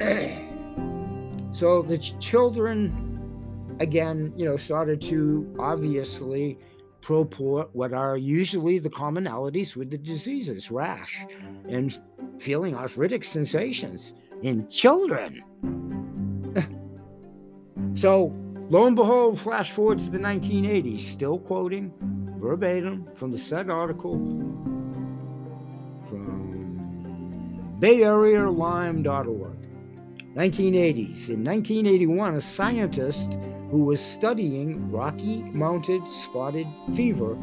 [1.58, 6.58] so the ch- children, again, you know, started to obviously
[7.00, 11.24] proport what are usually the commonalities with the diseases rash
[11.68, 12.00] and
[12.38, 15.42] feeling arthritic sensations in children.
[17.94, 18.32] So
[18.70, 21.92] Lo and behold, flash forward to the 1980s, still quoting
[22.38, 24.14] verbatim from the said article
[26.08, 29.58] from BayAreaLyme.org.
[30.34, 31.28] 1980s.
[31.28, 33.38] In 1981, a scientist
[33.70, 37.36] who was studying Rocky Mountain Spotted Fever,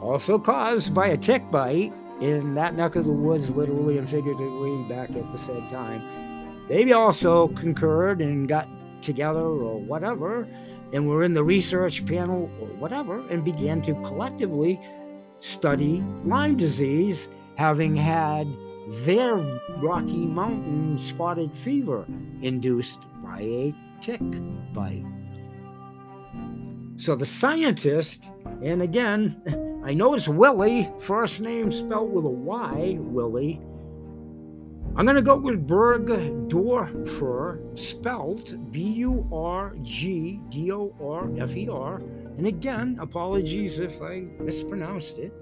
[0.00, 4.82] also caused by a tick bite in that neck of the woods, literally and figuratively,
[4.88, 8.66] back at the said time, they also concurred and got
[9.02, 10.46] together or whatever,
[10.92, 14.80] and were in the research panel or whatever, and began to collectively
[15.40, 18.48] study Lyme disease, having had
[19.04, 19.36] their
[19.78, 22.06] Rocky Mountain spotted fever
[22.42, 24.20] induced by a tick
[24.72, 25.04] bite.
[26.96, 28.32] So the scientist,
[28.62, 33.60] and again, I know it's Willy, first name spelled with a Y, Willy,
[34.98, 41.56] I'm going to go with Burgdorfer, spelled B U R G D O R F
[41.56, 41.98] E R.
[42.36, 45.32] And again, apologies if I mispronounced it.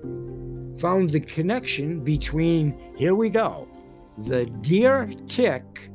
[0.80, 3.66] Found the connection between, here we go,
[4.18, 5.88] the deer tick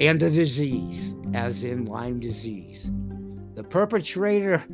[0.00, 2.90] and the disease, as in Lyme disease.
[3.54, 4.64] The perpetrator,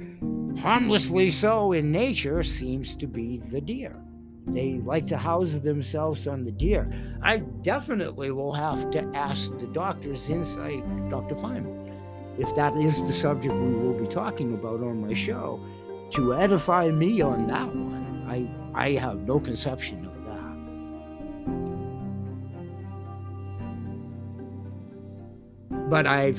[0.60, 4.00] harmlessly so in nature, seems to be the deer.
[4.46, 6.90] They like to house themselves on the deer.
[7.22, 11.36] I definitely will have to ask the doctor's insight, Dr.
[11.36, 11.92] Feinman,
[12.38, 15.60] if that is the subject we will be talking about on my show,
[16.10, 18.26] to edify me on that one.
[18.28, 20.12] I, I have no conception of
[25.70, 25.88] that.
[25.88, 26.34] But I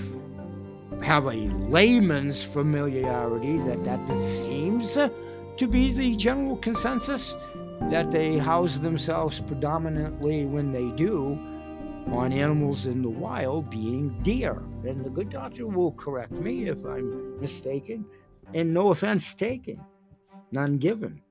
[1.02, 4.08] have a layman's familiarity that that
[4.44, 7.36] seems to be the general consensus
[7.90, 11.40] that they house themselves predominantly when they do
[12.08, 14.62] on animals in the wild, being deer.
[14.86, 18.06] And the good doctor will correct me if I'm mistaken,
[18.54, 19.80] and no offense taken,
[20.52, 21.22] none given.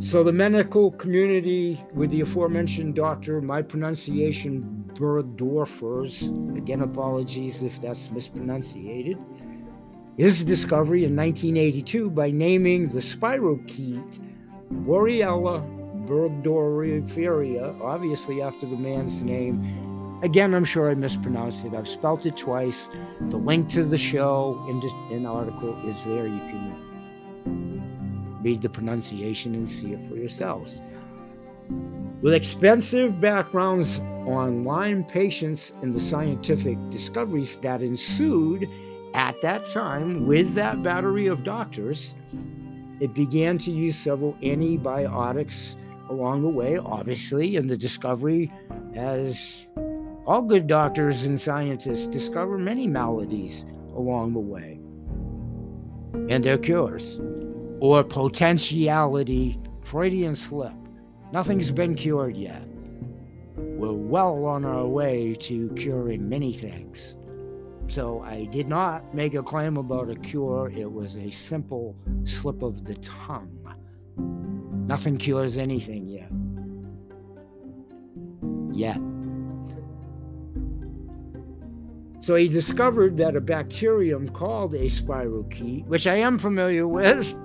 [0.00, 6.22] So, the medical community, with the aforementioned doctor, my pronunciation Burgdorfer's,
[6.56, 9.18] again, apologies if that's mispronunciated,
[10.16, 14.20] his discovery in 1982 by naming the spirochete
[14.70, 15.62] Borrelia
[16.06, 20.20] burgdorferi, obviously after the man's name.
[20.22, 21.74] Again, I'm sure I mispronounced it.
[21.74, 22.88] I've spelt it twice.
[23.28, 26.26] The link to the show and in an article is there.
[26.26, 30.80] You can read the pronunciation and see it for yourselves.
[32.20, 38.68] With expensive backgrounds on Lyme patients and the scientific discoveries that ensued
[39.14, 42.14] at that time with that battery of doctors,
[43.00, 45.76] it began to use several antibiotics
[46.08, 48.52] along the way, obviously, and the discovery,
[48.94, 49.66] as
[50.26, 53.64] all good doctors and scientists discover many maladies
[53.94, 54.78] along the way
[56.28, 57.20] and their cures
[57.80, 60.72] or potentiality, Freudian slip.
[61.32, 62.62] Nothing's been cured yet.
[63.82, 67.16] We're well on our way to curing many things.
[67.88, 70.70] So I did not make a claim about a cure.
[70.72, 73.74] It was a simple slip of the tongue.
[74.86, 76.30] Nothing cures anything yet.
[78.72, 79.00] Yet.
[82.20, 87.36] So he discovered that a bacterium called a spirochete, which I am familiar with,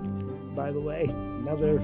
[0.54, 1.82] by the way, another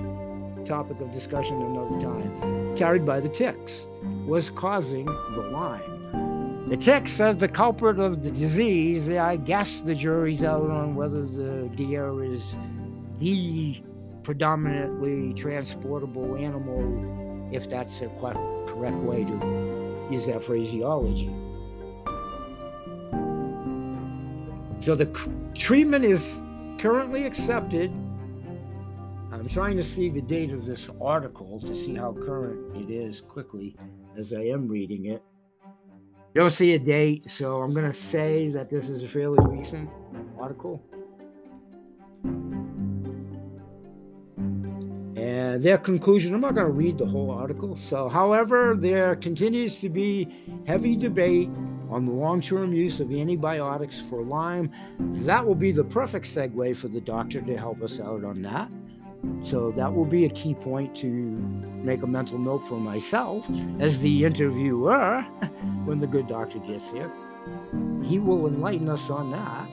[0.64, 3.86] topic of discussion another time, carried by the ticks,
[4.26, 6.68] was causing the Lyme.
[6.68, 9.10] The tick says the culprit of the disease.
[9.10, 12.56] I guess the jury's out on whether the deer is
[13.18, 13.82] the
[14.22, 18.08] predominantly transportable animal, if that's a
[18.66, 21.30] correct way to use that phraseology.
[24.80, 25.06] So the
[25.54, 26.40] treatment is
[26.78, 27.92] currently accepted.
[29.32, 33.20] I'm trying to see the date of this article to see how current it is
[33.20, 33.76] quickly
[34.16, 35.22] as I am reading it.
[36.34, 39.88] Don't see a date, so I'm going to say that this is a fairly recent
[40.38, 40.82] article.
[45.16, 47.76] And their conclusion, I'm not going to read the whole article.
[47.76, 50.28] So, however, there continues to be
[50.66, 51.48] heavy debate
[51.88, 54.72] on the long term use of antibiotics for Lyme.
[55.24, 58.68] That will be the perfect segue for the doctor to help us out on that.
[59.42, 63.46] So that will be a key point to make a mental note for myself
[63.78, 65.20] as the interviewer
[65.84, 67.12] when the good doctor gets here.
[68.02, 69.68] He will enlighten us on that.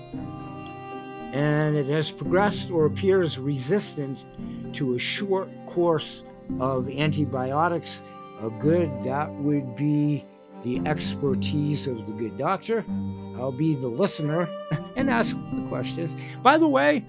[1.34, 4.26] And it has progressed or appears resistant
[4.74, 6.24] to a short course
[6.60, 8.04] of antibiotics.
[8.42, 10.26] A good that would be
[10.64, 12.84] the expertise of the good doctor.
[13.38, 14.50] I'll be the listener
[14.96, 16.16] and ask the questions.
[16.44, 17.06] By the way,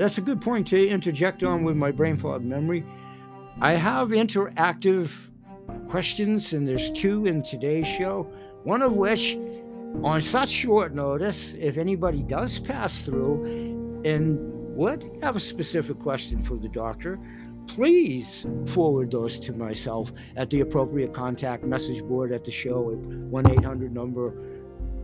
[0.00, 2.82] that's a good point to interject on with my brain fog memory.
[3.60, 5.10] I have interactive
[5.90, 8.22] questions, and there's two in today's show.
[8.64, 9.36] One of which,
[10.02, 14.38] on such short notice, if anybody does pass through and
[14.74, 17.20] would have a specific question for the doctor,
[17.66, 22.96] please forward those to myself at the appropriate contact message board at the show at
[22.96, 24.28] 1 800 number.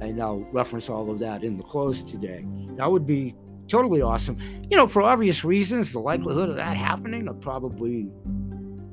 [0.01, 2.47] And I'll reference all of that in the close today.
[2.76, 3.34] That would be
[3.66, 4.38] totally awesome.
[4.70, 8.08] You know, for obvious reasons, the likelihood of that happening are probably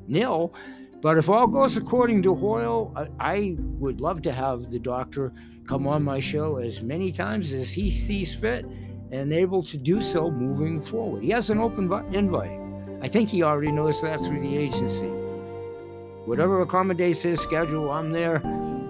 [0.06, 0.54] nil.
[1.00, 5.32] But if all goes according to Hoyle, I, I would love to have the doctor
[5.66, 8.64] come on my show as many times as he sees fit
[9.10, 11.22] and able to do so moving forward.
[11.22, 12.58] He has an open invite.
[13.02, 15.08] I think he already knows that through the agency.
[16.24, 18.40] Whatever accommodates his schedule, I'm there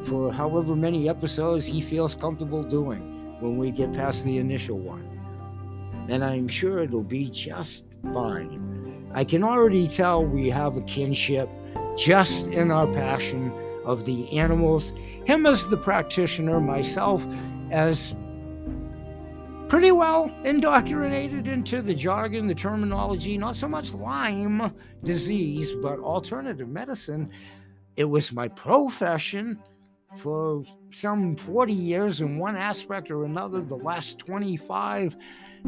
[0.05, 5.14] for however many episodes he feels comfortable doing when we get past the initial one.
[6.09, 9.11] And I'm sure it'll be just fine.
[9.15, 11.49] I can already tell we have a kinship
[11.97, 13.53] just in our passion
[13.85, 14.93] of the animals,
[15.25, 17.25] him as the practitioner, myself
[17.71, 18.15] as
[19.69, 26.69] pretty well indoctrinated into the jargon, the terminology, not so much Lyme disease, but alternative
[26.69, 27.31] medicine.
[27.97, 29.59] It was my profession
[30.17, 35.17] for some 40 years in one aspect or another, the last 25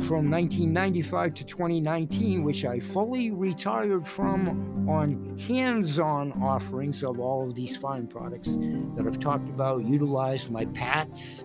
[0.00, 7.48] from 1995 to 2019, which I fully retired from on hands on offerings of all
[7.48, 8.58] of these fine products
[8.94, 11.44] that I've talked about, utilized my PATS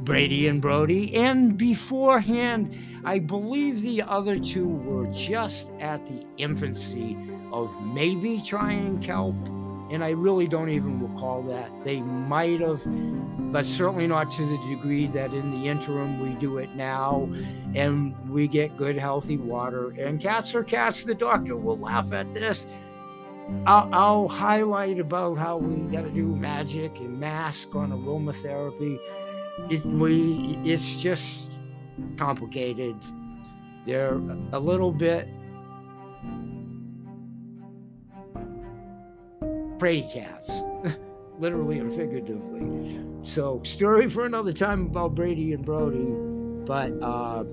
[0.00, 1.14] Brady and Brody.
[1.14, 2.74] And beforehand,
[3.04, 7.18] I believe the other two were just at the infancy
[7.52, 9.36] of maybe trying kelp.
[9.90, 11.70] And I really don't even recall that.
[11.84, 12.82] They might have,
[13.52, 17.32] but certainly not to the degree that in the interim we do it now
[17.74, 19.90] and we get good, healthy water.
[19.90, 21.04] And cats are cats.
[21.04, 22.66] The doctor will laugh at this.
[23.64, 28.98] I'll, I'll highlight about how we got to do magic and mask on aromatherapy
[29.70, 31.50] it, we it's just
[32.16, 32.96] complicated.
[33.86, 34.14] They're
[34.52, 35.28] a little bit
[39.78, 40.62] prey cats,
[41.38, 43.00] literally and figuratively.
[43.22, 46.06] So, story for another time about Brady and Brody,
[46.64, 47.44] but uh,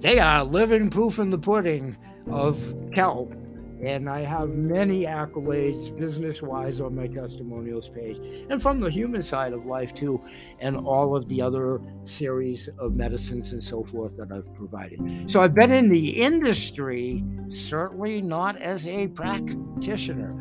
[0.00, 1.96] they are living proof in the pudding
[2.30, 2.58] of
[2.94, 3.34] kelp
[3.82, 8.18] and I have many accolades business wise on my testimonials page
[8.48, 10.22] and from the human side of life too,
[10.60, 15.28] and all of the other series of medicines and so forth that I've provided.
[15.28, 20.32] So I've been in the industry, certainly not as a practitioner,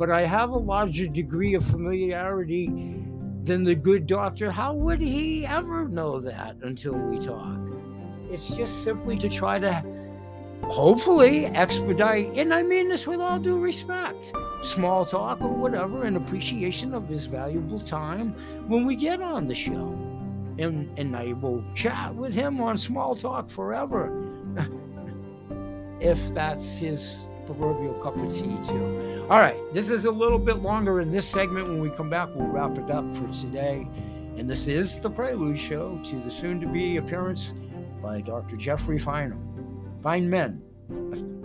[0.00, 2.68] but I have a larger degree of familiarity
[3.44, 4.50] than the good doctor.
[4.50, 7.58] How would he ever know that until we talk?
[8.30, 9.84] It's just simply to try to
[10.62, 14.32] hopefully expedite, and I mean this with all due respect,
[14.62, 18.30] small talk or whatever, and appreciation of his valuable time
[18.68, 19.98] when we get on the show.
[20.58, 24.10] And, and I will chat with him on small talk forever
[26.00, 29.26] if that's his proverbial cup of tea, too.
[29.28, 31.68] All right, this is a little bit longer in this segment.
[31.68, 33.86] When we come back, we'll wrap it up for today
[34.36, 37.52] And this is the prelude show to the soon to be appearance
[38.02, 38.56] by Dr.
[38.56, 39.38] Jeffrey Feinman.
[40.00, 40.60] Feinman.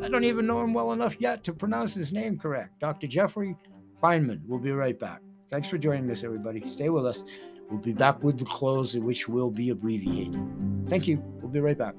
[0.04, 2.80] I don't even know him well enough yet to pronounce his name correct.
[2.80, 3.08] Dr.
[3.08, 3.56] Jeffrey
[4.02, 4.42] Feinman.
[4.46, 5.22] We'll be right back.
[5.50, 6.68] Thanks for joining us, everybody.
[6.68, 7.24] Stay with us.
[7.70, 10.40] We'll be back with the close, which will be abbreviated.
[10.88, 11.18] Thank you.
[11.42, 11.96] We'll be right back.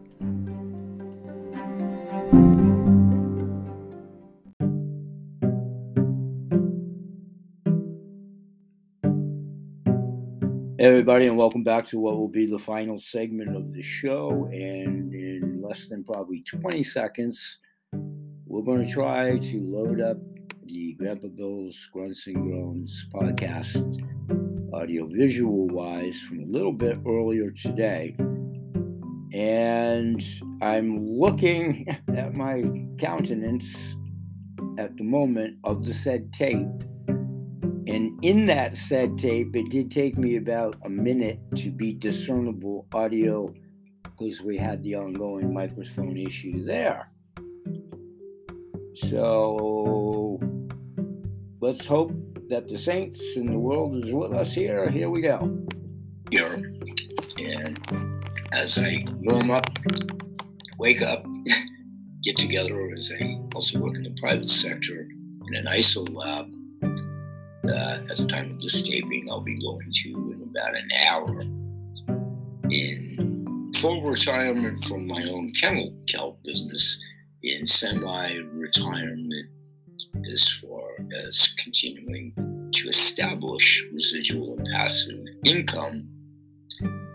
[10.86, 14.48] Everybody, and welcome back to what will be the final segment of the show.
[14.52, 17.58] And in less than probably 20 seconds,
[18.46, 20.16] we're going to try to load up
[20.62, 24.00] the Grandpa Bill's Grunts and Groans podcast,
[24.72, 28.14] audio visual wise, from a little bit earlier today.
[29.32, 30.22] And
[30.62, 32.62] I'm looking at my
[32.98, 33.96] countenance
[34.78, 36.84] at the moment of the said tape
[37.88, 42.86] and in that said tape, it did take me about a minute to be discernible
[42.92, 43.54] audio
[44.02, 47.10] because we had the ongoing microphone issue there.
[48.94, 50.40] So
[51.60, 52.12] let's hope
[52.48, 54.88] that the saints in the world is with us here.
[54.88, 55.64] Here we go.
[56.30, 56.54] Here.
[57.38, 57.78] And
[58.52, 59.68] as I warm up,
[60.78, 61.24] wake up,
[62.24, 65.06] get together as I also work in the private sector
[65.48, 66.50] in an ISO lab
[67.70, 71.40] uh, at the time of this taping, I'll be going to in about an hour
[72.70, 76.98] in full retirement from my own kennel kelp business
[77.42, 79.50] in semi-retirement
[80.32, 80.88] as far
[81.26, 82.32] as continuing
[82.72, 86.08] to establish residual and passive income.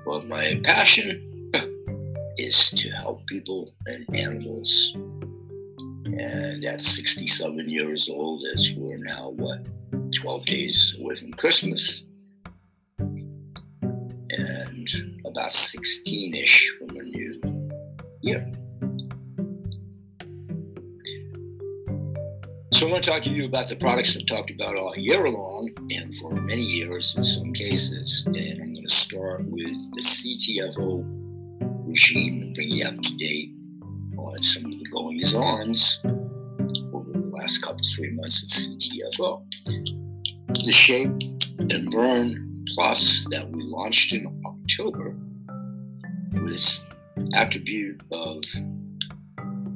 [0.06, 1.52] But my passion
[2.38, 4.93] is to help people and animals.
[6.06, 9.68] And at 67 years old, as we're now, what,
[10.12, 12.03] 12 days away from Christmas
[14.32, 14.89] and
[15.26, 17.70] about 16 ish from a new
[18.22, 18.51] year.
[22.74, 25.30] So, I want to talk to you about the products I've talked about all year
[25.30, 28.24] long and for many years in some cases.
[28.26, 31.03] And I'm going to start with the CTFO
[31.88, 33.51] regime and bring you up to date
[34.18, 40.01] on some of the goings ons over the last couple, three months at CTFO
[40.54, 41.12] the Shape
[41.60, 45.16] and Burn Plus that we launched in October
[46.43, 46.80] with
[47.34, 48.43] attribute of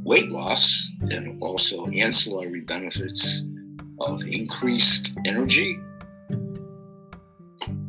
[0.03, 3.41] weight loss and also ancillary benefits
[3.99, 5.79] of increased energy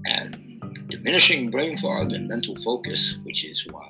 [0.07, 3.89] and diminishing brain fog and mental focus, which is why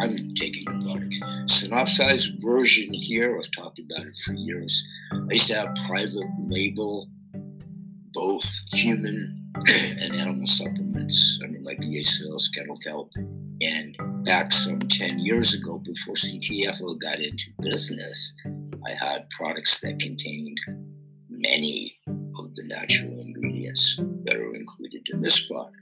[0.00, 1.50] I'm taking the product.
[1.50, 4.86] Synopsized version here, I've talked about it for years.
[5.12, 7.08] I used to have private label
[8.16, 13.12] both human and animal supplements under my BA sales, Kennel Kelp.
[13.60, 13.94] And
[14.24, 18.34] back some 10 years ago, before CTFO got into business,
[18.86, 20.58] I had products that contained
[21.28, 21.98] many
[22.38, 25.76] of the natural ingredients that are included in this product.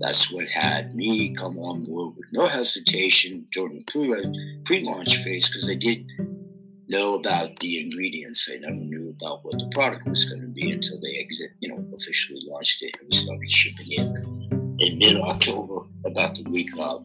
[0.00, 5.48] That's what had me come on board with no hesitation during the pre launch phase
[5.48, 6.06] because I did
[6.88, 8.48] know about the ingredients.
[8.52, 11.68] I never knew about what the product was going to be until they exit, you
[11.68, 14.26] know, officially launched it and we started shipping it
[14.78, 17.04] in mid October, about the week of.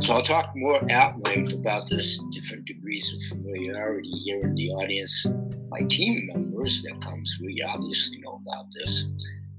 [0.00, 4.70] So I'll talk more at length about this, different degrees of familiarity here in the
[4.70, 5.26] audience.
[5.70, 9.02] My team members that come through, you obviously know about this,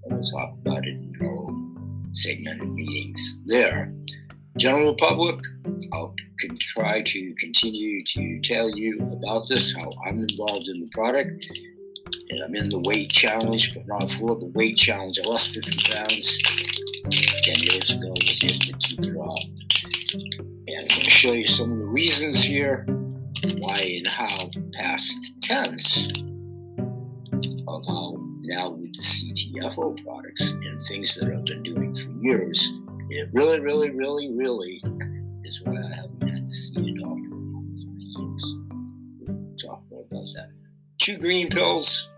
[0.03, 3.93] and we'll talk about it in our segmented meetings there.
[4.55, 5.39] General public,
[5.93, 10.89] I'll can try to continue to tell you about this, how I'm involved in the
[10.91, 11.47] product.
[12.29, 15.19] And I'm in the weight challenge, but not for the weight challenge.
[15.23, 16.41] I lost 50 pounds
[17.11, 19.43] 10 years ago, was able to keep it off.
[20.67, 22.85] And I'm going to show you some of the reasons here
[23.59, 26.07] why and how past tense
[27.67, 32.71] of how now with the CTFO products and things that I've been doing for years,
[33.09, 34.81] it really, really, really, really
[35.43, 37.29] is why I haven't doctor
[38.23, 38.37] for
[39.57, 40.49] talk more about that.
[40.99, 42.09] Two green pills.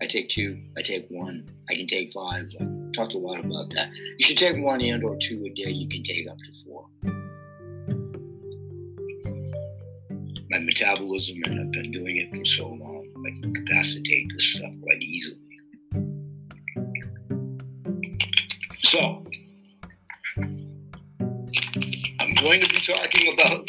[0.00, 0.60] I take two.
[0.76, 1.46] I take one.
[1.70, 2.50] I can take five.
[2.60, 3.90] I talked a lot about that.
[4.18, 5.70] You should take one and or two a day.
[5.70, 6.88] You can take up to four.
[10.50, 14.74] My metabolism, and I've been doing it for so long, I can capacitate this stuff
[14.82, 15.38] quite easily.
[18.78, 19.24] So,
[22.42, 23.66] going to be talking about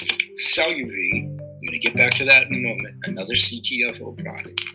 [0.55, 1.27] Celluvi.
[1.27, 2.95] I'm going to get back to that in a moment.
[3.03, 4.65] Another CTFO product.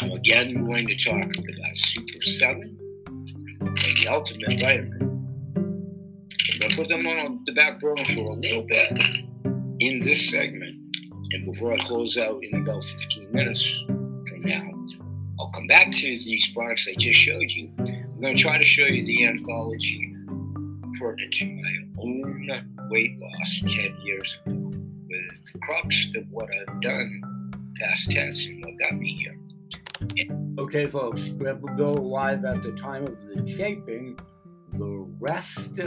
[0.00, 2.78] I'm again going to talk about Super 7
[3.60, 5.00] like the ultimate vitamin.
[5.56, 8.90] I'm gonna put them on the back burner for a little bit
[9.78, 10.74] in this segment.
[11.32, 14.70] And before I close out in about 15 minutes from now,
[15.38, 17.70] I'll come back to these products I just showed you.
[17.78, 20.03] I'm going to try to show you the anthology
[20.98, 24.70] pertinent to my own weight loss 10 years ago
[25.08, 27.22] with the crux of what I've done
[27.80, 29.38] past tense and what got me here.
[30.58, 34.18] Okay, folks, Grandpa Bill live at the time of the taping.
[34.72, 35.80] The rest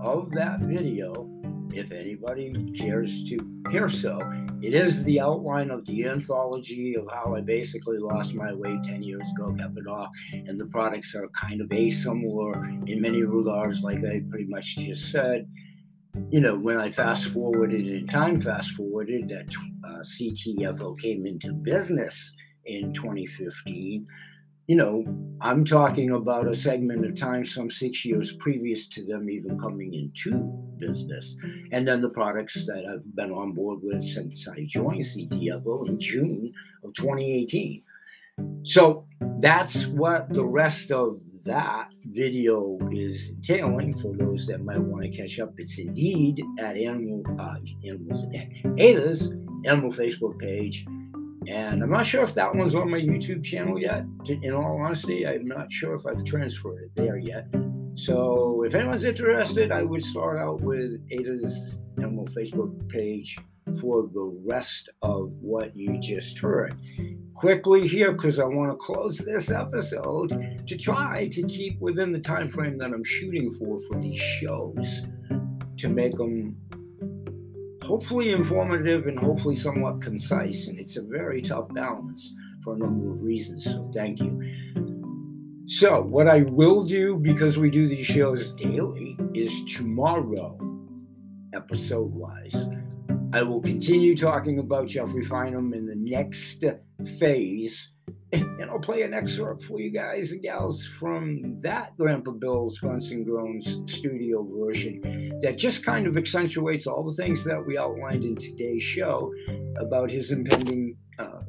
[0.00, 1.28] of that video,
[1.72, 3.38] if anybody cares to
[3.70, 4.18] hear so,
[4.60, 9.02] it is the outline of the anthology of how I basically lost my weight 10
[9.02, 13.82] years ago, kept it off, and the products are kind of asimilar in many regards,
[13.82, 15.48] like I pretty much just said.
[16.30, 19.48] You know, when I fast forwarded and time fast forwarded that
[19.84, 22.34] uh, CTFO came into business
[22.64, 24.06] in 2015,
[24.68, 25.02] you know,
[25.40, 29.94] I'm talking about a segment of time some six years previous to them even coming
[29.94, 30.36] into
[30.76, 31.34] business.
[31.72, 35.98] And then the products that I've been on board with since I joined CTFO in
[35.98, 36.52] June
[36.84, 37.82] of 2018.
[38.62, 39.06] So
[39.40, 45.08] that's what the rest of that video is entailing for those that might want to
[45.08, 45.54] catch up.
[45.56, 47.56] It's indeed at Animal uh,
[47.86, 48.24] Animals
[48.76, 49.30] Ada's
[49.64, 50.84] Animal Facebook page
[51.48, 54.04] and I'm not sure if that one's on my YouTube channel yet.
[54.28, 57.46] In all honesty, I'm not sure if I've transferred it there yet.
[57.94, 63.38] So if anyone's interested, I would start out with Ada's Animal Facebook page
[63.80, 66.74] for the rest of what you just heard.
[67.34, 72.20] Quickly here, because I want to close this episode to try to keep within the
[72.20, 75.02] time frame that I'm shooting for for these shows
[75.78, 76.56] to make them
[77.88, 80.68] hopefully informative and hopefully somewhat concise.
[80.68, 83.64] And it's a very tough balance for a number of reasons.
[83.64, 84.44] So thank you.
[85.66, 90.58] So, what I will do because we do these shows daily is tomorrow,
[91.54, 92.56] episode wise,
[93.32, 96.64] I will continue talking about Jeffrey Feinman in the next
[97.18, 97.90] phase
[98.32, 103.10] and I'll play an excerpt for you guys and gals from that Grandpa Bill's Grunts
[103.10, 108.24] and Groans studio version that just kind of accentuates all the things that we outlined
[108.24, 109.32] in today's show
[109.76, 111.40] about his impending uh,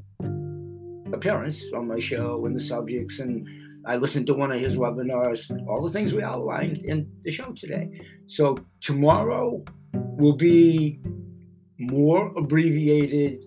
[1.13, 3.19] appearance on my show and the subjects.
[3.19, 3.47] And
[3.85, 7.51] I listened to one of his webinars, all the things we outlined in the show
[7.53, 7.89] today.
[8.27, 9.63] So tomorrow
[9.93, 11.01] will be
[11.77, 13.43] more abbreviated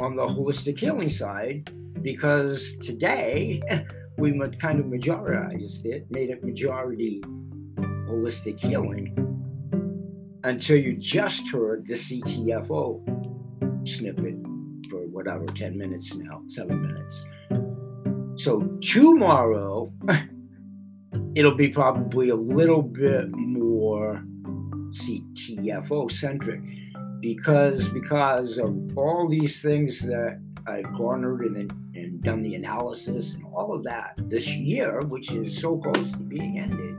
[0.00, 1.70] on the holistic healing side
[2.04, 3.62] because today
[4.18, 7.20] we kind of majorized it, made it majority
[8.06, 9.12] holistic healing
[10.44, 13.00] until you just heard the CTFO
[13.88, 14.36] snippet
[14.90, 17.24] for whatever, 10 minutes now, seven minutes.
[18.36, 19.90] So tomorrow,
[21.34, 24.22] it'll be probably a little bit more
[24.90, 26.60] CTFO centric
[27.20, 33.44] because because of all these things that I've garnered and, and done the analysis and
[33.52, 36.96] all of that this year, which is so close to being ended,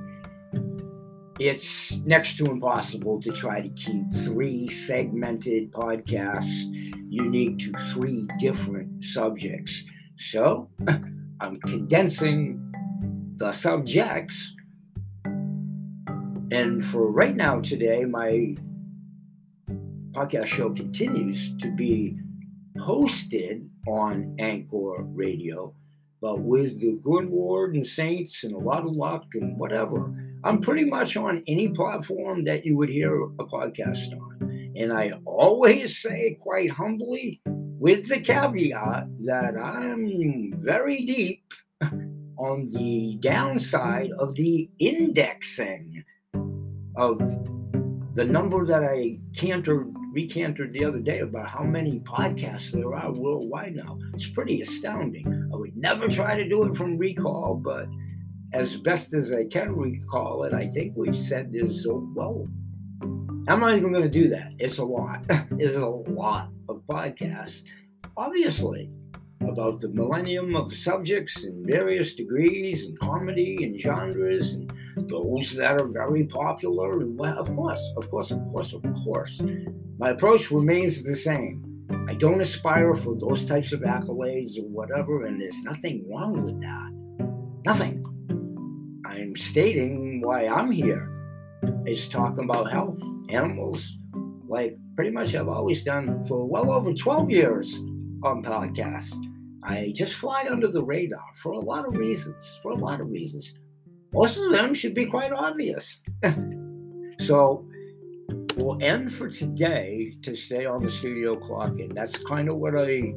[1.40, 6.64] it's next to impossible to try to keep three segmented podcasts
[7.10, 9.84] unique to three different subjects.
[10.16, 10.70] So
[11.42, 12.72] I'm condensing
[13.36, 14.54] the subjects.
[16.52, 18.56] And for right now, today, my
[20.12, 22.18] podcast show continues to be
[22.78, 25.74] hosted on Anchor Radio,
[26.22, 30.14] but with the good Lord and saints and a lot of luck and whatever,
[30.44, 34.74] I'm pretty much on any platform that you would hear a podcast on.
[34.76, 41.44] And I always say quite humbly, with the caveat that I'm very deep
[42.38, 46.04] on the downside of the indexing
[46.98, 47.20] of
[48.14, 53.12] the number that I cantered recanted the other day about how many podcasts there are
[53.12, 54.00] worldwide now.
[54.14, 55.50] It's pretty astounding.
[55.54, 57.88] I would never try to do it from recall, but
[58.54, 62.48] as best as I can recall it, I think we've said this so well.
[63.50, 64.54] I'm not even going to do that.
[64.58, 65.26] It's a lot.
[65.60, 67.64] it's a lot of podcasts,
[68.16, 68.90] obviously,
[69.42, 75.82] about the millennium of subjects in various degrees and comedy and genres and those that
[75.82, 77.00] are very popular.
[77.00, 79.42] And well, of course, of course, of course, of course.
[79.98, 81.64] My approach remains the same.
[82.08, 86.60] I don't aspire for those types of accolades or whatever, and there's nothing wrong with
[86.62, 86.92] that.
[87.66, 88.04] Nothing.
[89.06, 91.12] I'm stating why I'm here.
[91.86, 93.98] It's talking about health, animals,
[94.48, 97.76] like pretty much I've always done for well over 12 years
[98.24, 99.16] on podcasts.
[99.64, 102.60] I just fly under the radar for a lot of reasons.
[102.62, 103.54] For a lot of reasons.
[104.16, 106.02] Most of them should be quite obvious.
[107.20, 107.68] so
[108.56, 112.78] we'll end for today to stay on the studio clock, and that's kind of what
[112.78, 113.14] I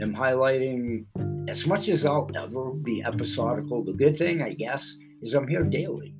[0.00, 1.04] am highlighting.
[1.46, 5.64] As much as I'll ever be episodical, the good thing, I guess, is I'm here
[5.64, 6.14] daily.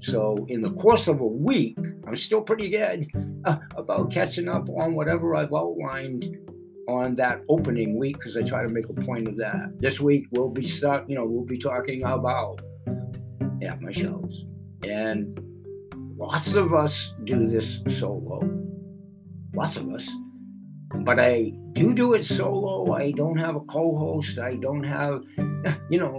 [0.00, 3.08] So, in the course of a week, I'm still pretty good
[3.76, 6.36] about catching up on whatever I've outlined
[6.86, 9.80] on that opening week because I try to make a point of that.
[9.80, 12.60] This week we'll be you know, we'll be talking about
[13.66, 14.44] yeah, my shows.
[14.86, 15.40] And
[16.16, 18.38] lots of us do this solo.
[19.54, 20.08] Lots of us.
[21.00, 22.94] But I do do it solo.
[22.94, 24.38] I don't have a co-host.
[24.38, 25.24] I don't have,
[25.90, 26.14] you know,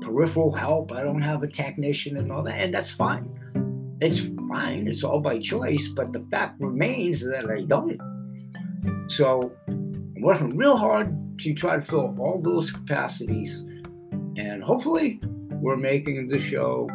[0.00, 0.90] peripheral help.
[0.90, 2.56] I don't have a technician and all that.
[2.56, 3.28] And that's fine.
[4.00, 4.88] It's fine.
[4.88, 5.86] It's all by choice.
[5.86, 8.00] But the fact remains that I don't.
[9.06, 13.64] So I'm working real hard to try to fill all those capacities.
[14.36, 15.20] And hopefully,
[15.62, 16.88] we're making the show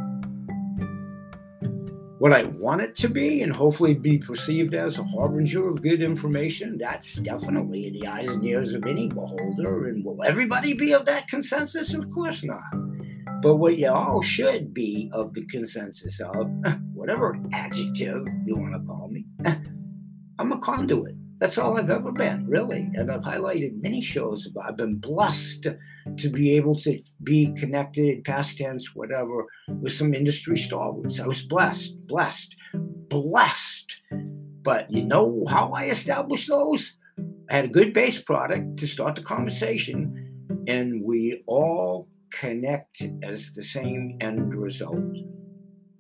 [2.20, 6.02] what I want it to be and hopefully be perceived as a harbinger of good
[6.02, 6.78] information.
[6.78, 9.88] That's definitely in the eyes and ears of any beholder.
[9.88, 11.94] And will everybody be of that consensus?
[11.94, 12.64] Of course not.
[13.42, 16.50] But what you all should be of the consensus of,
[16.94, 19.26] whatever adjective you want to call me,
[20.40, 21.16] I'm a conduit.
[21.40, 22.90] That's all I've ever been, really.
[22.96, 25.68] And I've highlighted many shows I've been blessed
[26.18, 31.20] to be able to be connected, past tense, whatever, with some industry stalwarts.
[31.20, 33.98] I was blessed, blessed, blessed.
[34.64, 36.94] But you know how I established those?
[37.50, 43.52] I had a good base product to start the conversation, and we all connect as
[43.54, 45.16] the same end result.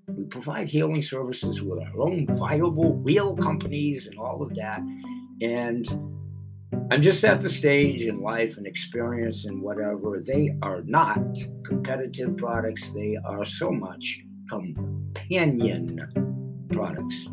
[0.09, 4.81] We provide healing services with our own viable, real companies and all of that.
[5.41, 5.87] And
[6.91, 10.21] I'm just at the stage in life and experience and whatever.
[10.25, 15.99] They are not competitive products, they are so much companion
[16.71, 17.27] products.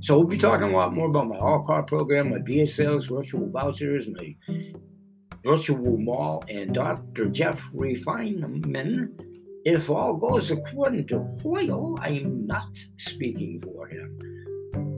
[0.00, 3.06] So we'll be talking a lot more about my all car program, my BA sales,
[3.06, 4.36] virtual vouchers, my
[5.44, 7.26] virtual mall, and Dr.
[7.26, 9.08] Jeffrey Feinman.
[9.64, 14.25] If all goes according to Hoyle, I'm not speaking for him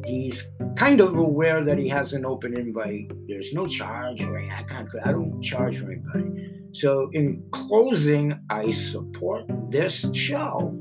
[0.09, 0.43] he's
[0.77, 3.13] kind of aware that he has an open invite.
[3.29, 4.89] There's no charge or I can't.
[5.05, 6.51] I don't charge for anybody.
[6.73, 10.75] So in closing, I support this show.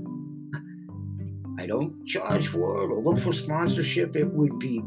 [1.59, 4.15] I don't charge for it or look for sponsorship.
[4.15, 4.81] It would be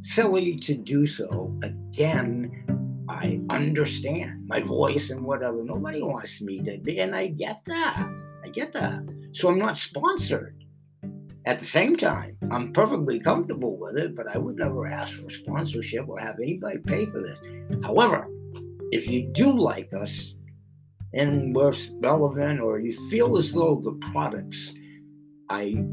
[0.00, 1.52] silly to do so.
[1.62, 2.50] Again,
[3.08, 5.62] I understand my voice and whatever.
[5.62, 8.08] Nobody wants me to be, and I get that.
[8.44, 9.02] I get that.
[9.32, 10.63] So I'm not sponsored.
[11.46, 15.28] At the same time, I'm perfectly comfortable with it, but I would never ask for
[15.28, 17.40] sponsorship or have anybody pay for this.
[17.82, 18.26] However,
[18.92, 20.34] if you do like us
[21.12, 24.72] and we're relevant or you feel as though the products
[25.50, 25.84] I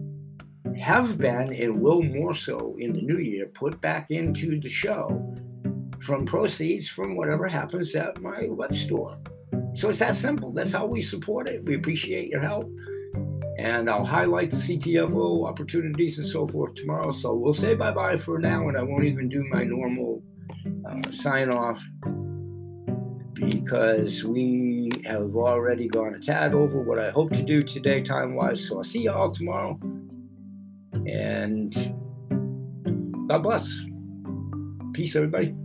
[0.78, 5.36] have been and will more so in the new year put back into the show
[6.00, 9.18] from proceeds from whatever happens at my web store.
[9.74, 10.54] So it's that simple.
[10.54, 11.66] That's how we support it.
[11.66, 12.72] We appreciate your help
[13.62, 17.12] and I'll highlight the CTFO opportunities and so forth tomorrow.
[17.12, 20.24] So we'll say bye bye for now, and I won't even do my normal
[20.90, 21.80] uh, sign off
[23.36, 28.34] because we have already gone a tad over what I hope to do today, time
[28.34, 28.68] wise.
[28.68, 29.80] So I'll see you all tomorrow,
[31.06, 31.72] and
[33.28, 33.72] God bless.
[34.94, 35.56] Peace, everybody.